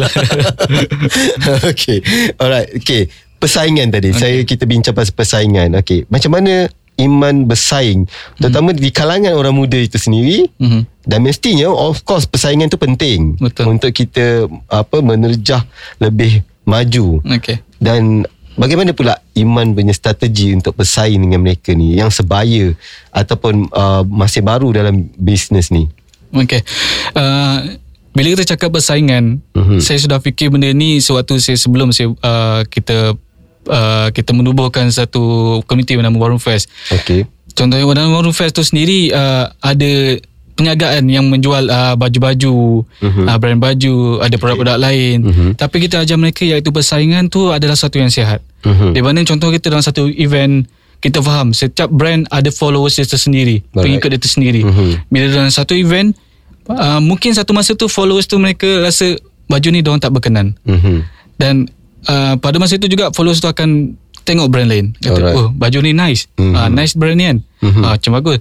okay. 1.70 1.98
Alright. 2.34 2.74
Okay. 2.82 3.06
Persaingan 3.38 3.94
tadi. 3.94 4.10
Okay. 4.10 4.18
Saya 4.18 4.38
kita 4.42 4.66
bincang 4.66 4.96
pasal 4.96 5.14
persaingan. 5.14 5.78
Okay. 5.78 6.02
Macam 6.10 6.34
mana 6.34 6.66
Iman 6.94 7.44
bersaing 7.44 8.06
terutama 8.38 8.70
di 8.70 8.88
kalangan 8.88 9.34
orang 9.34 9.50
muda 9.52 9.74
itu 9.74 9.98
sendiri 9.98 10.46
Mhm. 10.56 10.86
dan 11.02 11.20
mestinya 11.20 11.66
of 11.66 12.02
course 12.02 12.22
persaingan 12.22 12.66
tu 12.66 12.78
penting 12.78 13.34
Betul. 13.36 13.74
untuk 13.74 13.90
kita 13.90 14.46
apa 14.66 14.98
menerjah 14.98 15.66
lebih 15.98 16.40
maju 16.62 17.18
Okey. 17.26 17.58
dan 17.76 18.22
bagaimana 18.54 18.94
pula 18.94 19.18
Iman 19.34 19.74
punya 19.74 19.90
strategi 19.90 20.54
untuk 20.54 20.74
bersaing 20.74 21.18
dengan 21.18 21.42
mereka 21.42 21.74
ni 21.74 21.98
yang 21.98 22.08
sebaya 22.08 22.70
ataupun 23.10 23.66
uh, 23.68 24.06
masih 24.06 24.40
baru 24.40 24.70
dalam 24.70 25.10
bisnes 25.18 25.68
ni 25.68 25.90
Okey. 26.30 26.62
Uh, 27.12 27.78
bila 28.10 28.30
kita 28.30 28.54
cakap 28.54 28.70
persaingan, 28.70 29.42
Mhm. 29.50 29.78
saya 29.78 29.98
sudah 29.98 30.18
fikir 30.18 30.46
benda 30.46 30.70
ni 30.70 30.98
sewaktu 30.98 31.38
saya 31.38 31.58
sebelum 31.58 31.90
saya 31.90 32.14
uh, 32.14 32.62
kita 32.64 33.18
uh, 33.66 34.08
kita 34.10 34.30
menubuhkan 34.32 34.88
satu 34.88 35.22
komuniti 35.64 35.94
bernama 35.94 36.16
Warung 36.18 36.42
Fest. 36.42 36.68
Okay 36.90 37.26
Contohnya 37.54 37.86
dalam 37.86 38.10
Warung 38.10 38.34
Fest 38.34 38.58
tu 38.58 38.66
sendiri 38.66 39.14
uh, 39.14 39.46
ada 39.62 40.18
perniagaan 40.54 41.06
yang 41.06 41.26
menjual 41.26 41.66
uh, 41.66 41.94
baju-baju, 41.94 42.82
Mhm. 43.02 43.26
uh, 43.26 43.36
brand 43.38 43.58
baju, 43.58 43.94
ada 44.22 44.34
produk-produk 44.38 44.78
lain. 44.78 45.18
Mhm. 45.22 45.48
Tapi 45.54 45.76
kita 45.82 46.02
ajar 46.02 46.18
mereka 46.18 46.42
iaitu 46.42 46.70
persaingan 46.70 47.26
tu 47.26 47.50
adalah 47.50 47.74
satu 47.74 47.98
yang 47.98 48.10
sihat. 48.10 48.42
Mhm. 48.62 48.94
Di 48.94 49.00
mana 49.02 49.22
contoh 49.22 49.50
kita 49.50 49.70
dalam 49.70 49.82
satu 49.82 50.06
event 50.10 50.66
kita 50.98 51.20
faham 51.20 51.52
setiap 51.52 51.92
brand 51.92 52.24
ada 52.32 52.48
followers 52.48 52.96
dia 52.96 53.04
tersendiri, 53.04 53.60
Alright. 53.70 53.82
pengikut 53.82 54.08
dia 54.14 54.20
tersendiri. 54.22 54.62
Mhm. 54.64 55.10
Bila 55.10 55.24
dalam 55.30 55.52
satu 55.52 55.74
event 55.74 56.10
uh, 56.66 56.98
mungkin 56.98 57.34
satu 57.34 57.52
masa 57.52 57.76
tu 57.76 57.86
followers 57.86 58.24
tu 58.24 58.40
mereka 58.40 58.66
rasa 58.80 59.14
baju 59.44 59.68
ni 59.68 59.84
diorang 59.84 60.00
tak 60.00 60.10
berkenan. 60.10 60.56
mm-hmm. 60.64 60.98
Dan 61.36 61.68
uh, 62.08 62.34
pada 62.38 62.56
masa 62.56 62.76
itu 62.76 62.88
juga 62.88 63.10
followers 63.12 63.40
tu 63.40 63.48
akan 63.48 63.98
tengok 64.24 64.48
brand 64.48 64.68
lain. 64.68 64.96
Kata, 64.98 65.20
Alright. 65.20 65.36
oh 65.36 65.48
baju 65.52 65.78
ni 65.84 65.92
nice. 65.92 66.26
Mhm. 66.40 66.54
Uh, 66.56 66.68
nice 66.72 66.96
brand 66.96 67.16
ni 67.16 67.24
kan. 67.28 67.38
Mhm. 67.60 67.82
Uh, 67.84 67.92
macam 67.94 68.10
bagus. 68.18 68.38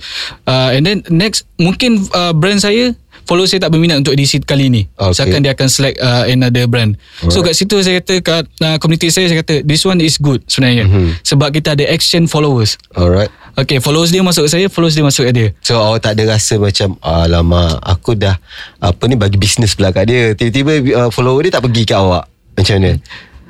Uh, 0.48 0.70
and 0.74 0.84
then 0.88 0.98
next 1.12 1.44
mungkin 1.60 2.00
uh, 2.16 2.32
brand 2.32 2.64
saya 2.64 2.96
followers 3.24 3.56
saya 3.56 3.68
tak 3.68 3.72
berminat 3.72 4.00
untuk 4.00 4.16
edisi 4.16 4.40
kali 4.40 4.68
ni. 4.72 4.82
Okay. 4.96 5.16
Seakan 5.16 5.44
dia 5.44 5.56
akan 5.56 5.68
select 5.68 6.00
uh, 6.00 6.24
another 6.28 6.68
brand. 6.68 6.96
So 7.32 7.44
kat 7.44 7.56
situ 7.56 7.80
saya 7.84 8.00
kata 8.00 8.16
kat 8.24 8.44
uh, 8.64 8.78
community 8.80 9.12
saya 9.12 9.28
saya 9.28 9.44
kata 9.44 9.64
this 9.68 9.84
one 9.84 10.00
is 10.00 10.16
good 10.20 10.44
sebenarnya. 10.48 10.88
Mhm. 10.88 11.20
Sebab 11.24 11.52
kita 11.52 11.76
ada 11.76 11.84
action 11.92 12.26
followers. 12.32 12.80
Alright 12.96 13.32
Okay, 13.54 13.78
followers 13.78 14.10
dia 14.10 14.26
masuk 14.26 14.50
saya, 14.50 14.66
followers 14.66 14.98
dia 14.98 15.06
masuk 15.06 15.30
dia. 15.30 15.54
So 15.62 15.78
awak 15.78 16.02
tak 16.02 16.18
ada 16.18 16.34
rasa 16.34 16.58
macam 16.58 16.98
Alamak 17.06 17.78
Aku 17.86 18.18
dah 18.18 18.42
Apa 18.82 19.06
ni 19.06 19.14
bagi 19.14 19.38
bisnes 19.38 19.78
pula 19.78 19.94
kat 19.94 20.10
dia 20.10 20.34
Tiba-tiba 20.34 20.82
uh, 20.98 21.10
follower 21.14 21.46
dia 21.46 21.54
tak 21.54 21.70
pergi 21.70 21.86
kat 21.86 22.02
awak 22.02 22.26
Macam 22.58 22.82
mana 22.82 22.98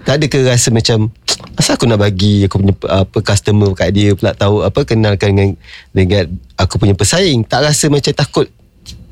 Tak 0.03 0.19
ada 0.19 0.25
ke 0.27 0.39
rasa 0.43 0.69
macam 0.69 1.11
Asal 1.59 1.79
aku 1.79 1.87
nak 1.87 2.03
bagi 2.03 2.43
Aku 2.47 2.59
punya 2.59 2.75
apa 2.91 3.17
customer 3.23 3.71
kat 3.75 3.95
dia 3.95 4.11
Pula 4.15 4.35
tahu 4.35 4.63
Apa 4.63 4.83
kenalkan 4.83 5.31
dengan 5.33 5.49
Dengan 5.95 6.23
aku 6.59 6.79
punya 6.79 6.95
pesaing? 6.95 7.47
Tak 7.47 7.63
rasa 7.67 7.87
macam 7.87 8.11
takut 8.11 8.47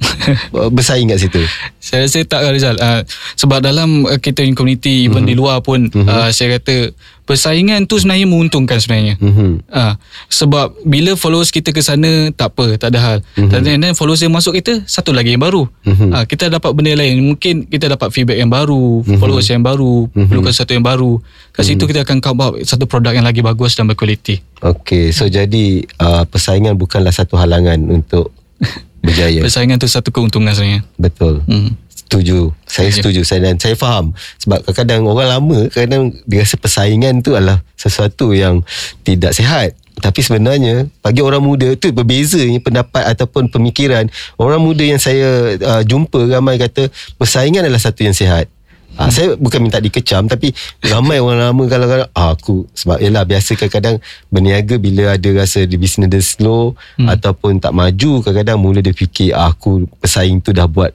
Bersaing 0.75 1.09
kat 1.09 1.19
situ? 1.21 1.41
Saya 1.77 2.05
rasa 2.05 2.25
tak 2.25 2.41
Rizal. 2.49 2.75
Uh, 2.77 3.01
Sebab 3.37 3.61
dalam 3.61 4.05
uh, 4.05 4.17
kita 4.17 4.41
punya 4.41 4.57
community 4.57 5.05
Even 5.05 5.25
di 5.25 5.37
luar 5.37 5.61
pun 5.61 5.89
uh, 5.93 6.29
Saya 6.33 6.57
kata 6.57 6.93
Persaingan 7.21 7.87
tu 7.87 7.95
sebenarnya 7.95 8.27
menguntungkan 8.27 8.81
sebenarnya. 8.81 9.15
Mhm. 9.21 9.63
uh, 9.71 9.93
Sebab 10.27 10.83
bila 10.83 11.13
followers 11.15 11.53
kita 11.53 11.71
ke 11.71 11.79
sana 11.79 12.33
Tak 12.33 12.57
apa 12.57 12.75
Tak 12.75 12.91
ada 12.91 12.99
hal. 12.99 13.17
Dan 13.37 13.61
then 13.63 13.93
followers 13.93 14.19
yang 14.19 14.33
masuk 14.33 14.57
kita 14.57 14.83
Satu 14.83 15.13
lagi 15.13 15.31
yang 15.31 15.41
baru. 15.41 15.69
Mhm. 15.85 16.11
uh, 16.11 16.25
Kita 16.25 16.49
dapat 16.49 16.73
benda 16.73 16.97
lain. 16.97 17.21
Mungkin 17.21 17.69
kita 17.69 17.87
dapat 17.87 18.09
feedback 18.11 18.41
yang 18.41 18.49
baru 18.51 19.05
Followers 19.05 19.47
yang 19.47 19.63
baru 19.63 20.09
Perlukan 20.11 20.51
sesuatu 20.51 20.73
yang 20.73 20.83
baru. 20.83 21.21
Kat 21.53 21.63
situ 21.63 21.83
kita 21.85 22.03
akan 22.03 22.17
come 22.19 22.41
up 22.41 22.53
Satu 22.65 22.89
produk 22.89 23.13
yang 23.13 23.25
lagi 23.25 23.39
bagus 23.39 23.77
Dan 23.77 23.85
berkualiti. 23.85 24.41
Okay 24.59 25.13
So 25.13 25.29
jadi 25.29 25.85
uh, 26.01 26.25
Persaingan 26.25 26.75
bukanlah 26.75 27.13
satu 27.13 27.37
halangan 27.37 27.79
Untuk 27.85 28.33
Berjaya. 29.01 29.41
Persaingan 29.41 29.81
tu 29.81 29.89
satu 29.89 30.13
keuntungan 30.13 30.53
sebenarnya. 30.53 30.81
Betul. 30.95 31.41
Hmm. 31.49 31.73
Setuju. 31.89 32.53
Saya 32.69 32.91
setuju. 32.93 33.21
Saya 33.25 33.39
Dan 33.41 33.57
saya 33.57 33.73
faham. 33.73 34.13
Sebab 34.43 34.67
kadang-kadang 34.67 35.07
orang 35.07 35.29
lama 35.31 35.57
Kadang 35.71 36.11
dia 36.27 36.43
rasa 36.43 36.59
persaingan 36.59 37.23
tu 37.23 37.33
adalah 37.33 37.63
Sesuatu 37.79 38.35
yang 38.35 38.61
Tidak 39.01 39.31
sihat. 39.33 39.73
Tapi 40.01 40.19
sebenarnya 40.25 40.89
bagi 41.05 41.21
orang 41.21 41.45
muda 41.45 41.77
tu 41.77 41.93
berbeza 41.93 42.41
ni 42.41 42.57
pendapat 42.57 43.05
ataupun 43.13 43.53
pemikiran. 43.53 44.09
Orang 44.39 44.65
muda 44.65 44.81
yang 44.81 44.97
saya 44.97 45.59
uh, 45.61 45.83
jumpa 45.85 46.25
ramai 46.25 46.57
kata 46.57 46.89
persaingan 47.21 47.67
adalah 47.67 47.77
satu 47.77 48.01
yang 48.01 48.15
sihat. 48.17 48.49
Ah, 48.99 49.07
saya 49.07 49.39
bukan 49.39 49.63
minta 49.63 49.79
dikecam 49.79 50.27
tapi 50.27 50.51
ramai 50.83 51.23
orang 51.23 51.51
lama 51.51 51.63
kalau 51.71 51.87
kadang 51.87 52.11
ah, 52.11 52.35
aku 52.35 52.67
sebab 52.75 52.99
yalah 52.99 53.23
biasa 53.23 53.55
kadang-kadang 53.55 54.03
berniaga 54.27 54.75
bila 54.75 55.15
ada 55.15 55.29
rasa 55.31 55.63
di 55.63 55.79
bisnes 55.79 56.11
dia 56.11 56.19
slow 56.19 56.75
hmm. 56.99 57.07
ataupun 57.07 57.63
tak 57.63 57.71
maju 57.71 58.19
kadang-kadang 58.19 58.59
mula 58.59 58.83
dia 58.83 58.91
fikir 58.91 59.31
ah, 59.31 59.55
aku 59.55 59.87
pesaing 60.03 60.43
tu 60.43 60.51
dah 60.51 60.67
buat 60.67 60.91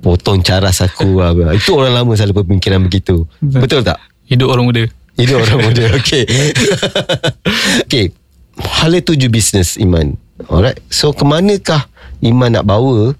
potong 0.00 0.40
caras 0.40 0.80
aku. 0.80 1.20
Ah. 1.26 1.52
itu 1.52 1.76
orang 1.76 1.92
lama 1.92 2.12
selalu 2.16 2.42
berpemikiran 2.42 2.80
begitu. 2.80 3.28
Betul. 3.40 3.84
Tak? 3.84 4.00
Hidup 4.26 4.48
orang 4.52 4.66
muda. 4.68 4.82
Itu 5.16 5.36
orang 5.36 5.60
muda 5.60 5.84
okey. 6.00 6.24
Okey 7.88 8.06
hala 8.60 8.98
tuju 9.04 9.28
bisnes 9.28 9.76
Iman. 9.76 10.16
Alright 10.48 10.80
so 10.88 11.12
ke 11.12 11.24
manakah 11.24 11.88
Iman 12.24 12.56
nak 12.56 12.64
bawa 12.64 13.12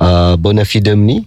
uh, 0.00 0.34
Bonafidem 0.36 1.00
ni 1.00 1.24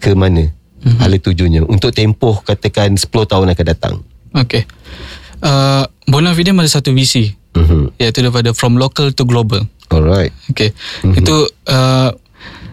ke 0.00 0.12
mana 0.12 0.52
mm-hmm. 0.84 1.00
hala 1.00 1.16
tujunya 1.16 1.60
untuk 1.64 1.90
tempoh 1.96 2.44
katakan 2.44 2.94
10 2.94 3.08
tahun 3.08 3.56
akan 3.56 3.66
datang 3.66 3.96
Okay. 4.34 4.66
Uh, 5.38 5.86
Bonafidem 6.10 6.58
ada 6.58 6.66
satu 6.66 6.90
visi. 6.90 7.32
Mhm. 7.54 7.94
iaitu 8.02 8.18
daripada 8.18 8.50
from 8.50 8.74
local 8.74 9.14
to 9.14 9.22
global. 9.22 9.62
Alright. 9.94 10.34
Okay. 10.50 10.74
Mm-hmm. 11.06 11.22
Itu 11.22 11.46
uh, 11.70 12.10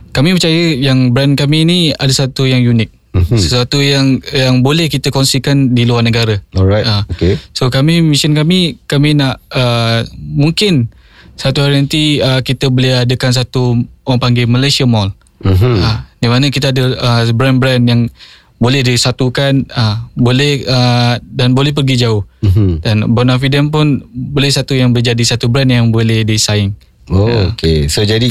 kami 0.10 0.34
percaya 0.34 0.74
yang 0.74 1.14
brand 1.14 1.38
kami 1.38 1.70
ni 1.70 1.80
ada 1.94 2.10
satu 2.10 2.50
yang 2.50 2.66
unik. 2.66 2.90
Mm-hmm. 3.14 3.38
Sesuatu 3.38 3.78
yang 3.78 4.18
yang 4.34 4.66
boleh 4.66 4.90
kita 4.90 5.14
kongsikan 5.14 5.78
di 5.78 5.86
luar 5.86 6.02
negara. 6.02 6.42
Alright. 6.58 6.90
Ah. 6.90 7.06
Okay. 7.14 7.38
So 7.54 7.70
kami 7.70 8.02
mission 8.02 8.34
kami 8.34 8.82
kami 8.90 9.14
nak 9.14 9.38
uh, 9.54 10.02
mungkin 10.18 10.90
satu 11.38 11.62
hari 11.62 11.78
nanti 11.78 12.18
uh, 12.18 12.42
kita 12.42 12.74
boleh 12.74 13.06
adakan 13.06 13.38
satu 13.38 13.78
orang 14.10 14.18
panggil 14.20 14.50
Malaysia 14.50 14.90
Mall. 14.90 15.14
Mhm. 15.46 15.78
Ah, 15.78 16.10
di 16.22 16.28
mana 16.30 16.54
kita 16.54 16.70
ada 16.70 16.84
uh, 16.96 17.22
brand-brand 17.34 17.82
yang 17.82 18.02
boleh 18.62 18.86
disatukan, 18.86 19.66
uh, 19.74 20.06
boleh 20.14 20.62
uh, 20.70 21.18
dan 21.26 21.58
boleh 21.58 21.74
pergi 21.74 22.06
jauh. 22.06 22.22
Mhm. 22.46 22.86
Dan 22.86 22.98
Bonafidem 23.10 23.74
pun 23.74 24.06
boleh 24.14 24.54
satu 24.54 24.78
yang 24.78 24.94
menjadi 24.94 25.34
satu 25.34 25.50
brand 25.50 25.66
yang 25.66 25.90
boleh 25.90 26.22
disaing. 26.22 26.78
Oh, 27.10 27.50
okay. 27.50 27.90
So 27.90 28.06
jadi 28.06 28.30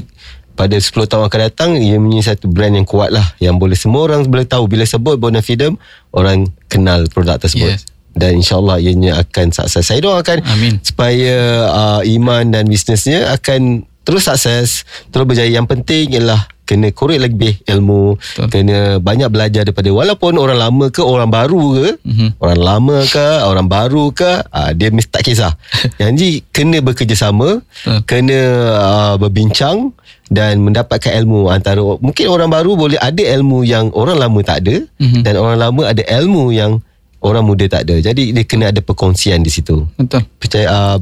pada 0.54 0.78
10 0.78 0.92
tahun 1.10 1.24
akan 1.26 1.40
datang 1.50 1.70
ia 1.82 1.98
menjadi 1.98 2.38
satu 2.38 2.46
brand 2.46 2.78
yang 2.78 2.86
kuat 2.86 3.10
lah 3.10 3.26
yang 3.42 3.58
boleh 3.58 3.74
semua 3.74 4.06
orang 4.06 4.22
boleh 4.28 4.46
tahu 4.46 4.70
bila 4.70 4.86
sebut 4.86 5.18
Bonafidem 5.18 5.74
orang 6.14 6.46
kenal 6.70 7.10
produk 7.10 7.42
tersebut. 7.42 7.74
Yes. 7.74 7.90
Dan 8.14 8.38
insyaAllah 8.38 8.78
ianya 8.78 9.18
akan 9.18 9.50
sukses. 9.50 9.82
Saya 9.82 9.98
doakan 9.98 10.46
Amin. 10.46 10.78
supaya 10.82 11.66
uh, 11.70 12.00
Iman 12.06 12.54
dan 12.54 12.70
bisnesnya 12.70 13.34
akan 13.34 13.86
terus 14.06 14.26
sukses, 14.30 14.86
terus 15.10 15.26
berjaya. 15.26 15.50
Yang 15.50 15.66
penting 15.78 16.18
ialah 16.18 16.50
kena 16.70 16.94
korek 16.94 17.18
lebih 17.18 17.58
ilmu, 17.66 18.14
Betul. 18.14 18.46
kena 18.46 18.78
banyak 18.96 19.26
belajar 19.26 19.66
daripada 19.66 19.90
walaupun 19.90 20.38
orang 20.38 20.54
lama 20.54 20.86
ke 20.86 21.02
orang 21.02 21.26
baru 21.26 21.64
ke, 21.74 21.88
Mhm. 22.06 22.28
orang 22.38 22.60
lama 22.62 22.96
ke, 23.04 23.26
orang 23.42 23.66
baru 23.66 24.14
ke, 24.14 24.30
uh, 24.46 24.70
dia 24.70 24.94
mesti 24.94 25.10
tak 25.10 25.26
kisah. 25.26 25.50
Yang 25.98 26.10
ni 26.14 26.28
kena 26.48 26.78
bekerjasama, 26.78 27.58
Betul. 27.58 27.98
kena 28.06 28.38
uh, 28.78 29.14
berbincang 29.18 29.90
dan 30.30 30.62
mendapatkan 30.62 31.10
ilmu 31.18 31.50
antara 31.50 31.82
mungkin 31.98 32.30
orang 32.30 32.46
baru 32.46 32.78
boleh 32.78 33.02
ada 33.02 33.18
ilmu 33.18 33.66
yang 33.66 33.90
orang 33.90 34.14
lama 34.14 34.38
tak 34.46 34.62
ada 34.62 34.78
Mhm. 35.02 35.26
dan 35.26 35.34
orang 35.34 35.58
lama 35.58 35.82
ada 35.90 36.06
ilmu 36.06 36.54
yang 36.54 36.78
orang 37.18 37.42
muda 37.42 37.66
tak 37.66 37.82
ada. 37.84 37.98
Jadi 37.98 38.30
dia 38.30 38.44
kena 38.46 38.70
ada 38.70 38.78
perkongsian 38.78 39.42
di 39.42 39.50
situ. 39.50 39.90
Betul. 39.98 40.22
Percaya 40.38 40.66
uh, 40.70 40.98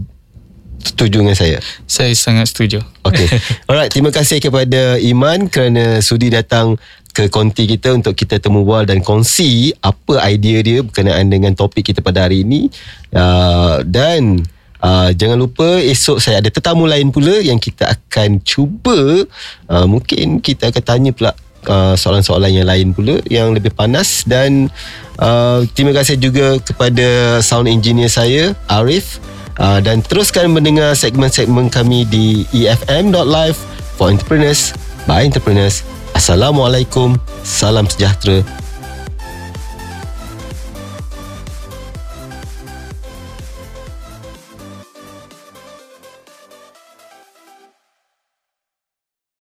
setuju 0.83 1.23
dengan 1.23 1.37
saya. 1.37 1.59
Saya 1.85 2.15
sangat 2.15 2.51
setuju. 2.51 2.83
Okey. 3.05 3.27
Alright, 3.69 3.91
terima 3.91 4.15
kasih 4.15 4.39
kepada 4.39 4.97
Iman 4.99 5.51
kerana 5.51 6.01
sudi 6.01 6.31
datang 6.31 6.79
ke 7.13 7.27
konti 7.27 7.67
kita 7.67 7.99
untuk 7.99 8.15
kita 8.15 8.39
temu 8.39 8.63
bual 8.63 8.87
dan 8.87 9.03
kongsi 9.03 9.75
apa 9.83 10.23
idea 10.31 10.63
dia 10.63 10.79
berkenaan 10.87 11.27
dengan 11.27 11.51
topik 11.57 11.91
kita 11.91 11.99
pada 11.99 12.31
hari 12.31 12.47
ini. 12.47 12.71
Uh, 13.11 13.83
dan 13.83 14.47
uh, 14.83 15.11
jangan 15.15 15.39
lupa 15.39 15.67
esok 15.83 16.23
saya 16.23 16.39
ada 16.39 16.51
tetamu 16.51 16.87
lain 16.87 17.11
pula 17.11 17.43
yang 17.43 17.59
kita 17.59 17.91
akan 17.91 18.39
cuba 18.43 19.27
uh, 19.71 19.87
mungkin 19.87 20.39
kita 20.39 20.71
akan 20.71 20.83
tanya 20.85 21.11
pula 21.11 21.33
uh, 21.67 21.95
soalan-soalan 21.99 22.53
yang 22.55 22.69
lain 22.69 22.95
pula 22.95 23.19
yang 23.27 23.51
lebih 23.55 23.75
panas 23.75 24.23
dan 24.29 24.71
uh, 25.19 25.65
terima 25.75 25.95
kasih 25.97 26.21
juga 26.21 26.61
kepada 26.63 27.41
sound 27.43 27.67
engineer 27.67 28.11
saya 28.11 28.55
Arif 28.71 29.19
Uh, 29.59 29.83
dan 29.83 30.07
teruskan 30.07 30.55
mendengar 30.55 30.95
segmen-segmen 30.95 31.67
kami 31.67 32.07
di 32.07 32.47
efm.live 32.55 33.59
for 33.99 34.07
entrepreneurs 34.07 34.71
by 35.11 35.27
entrepreneurs. 35.27 35.83
Assalamualaikum, 36.15 37.19
salam 37.43 37.91
sejahtera, 37.91 38.47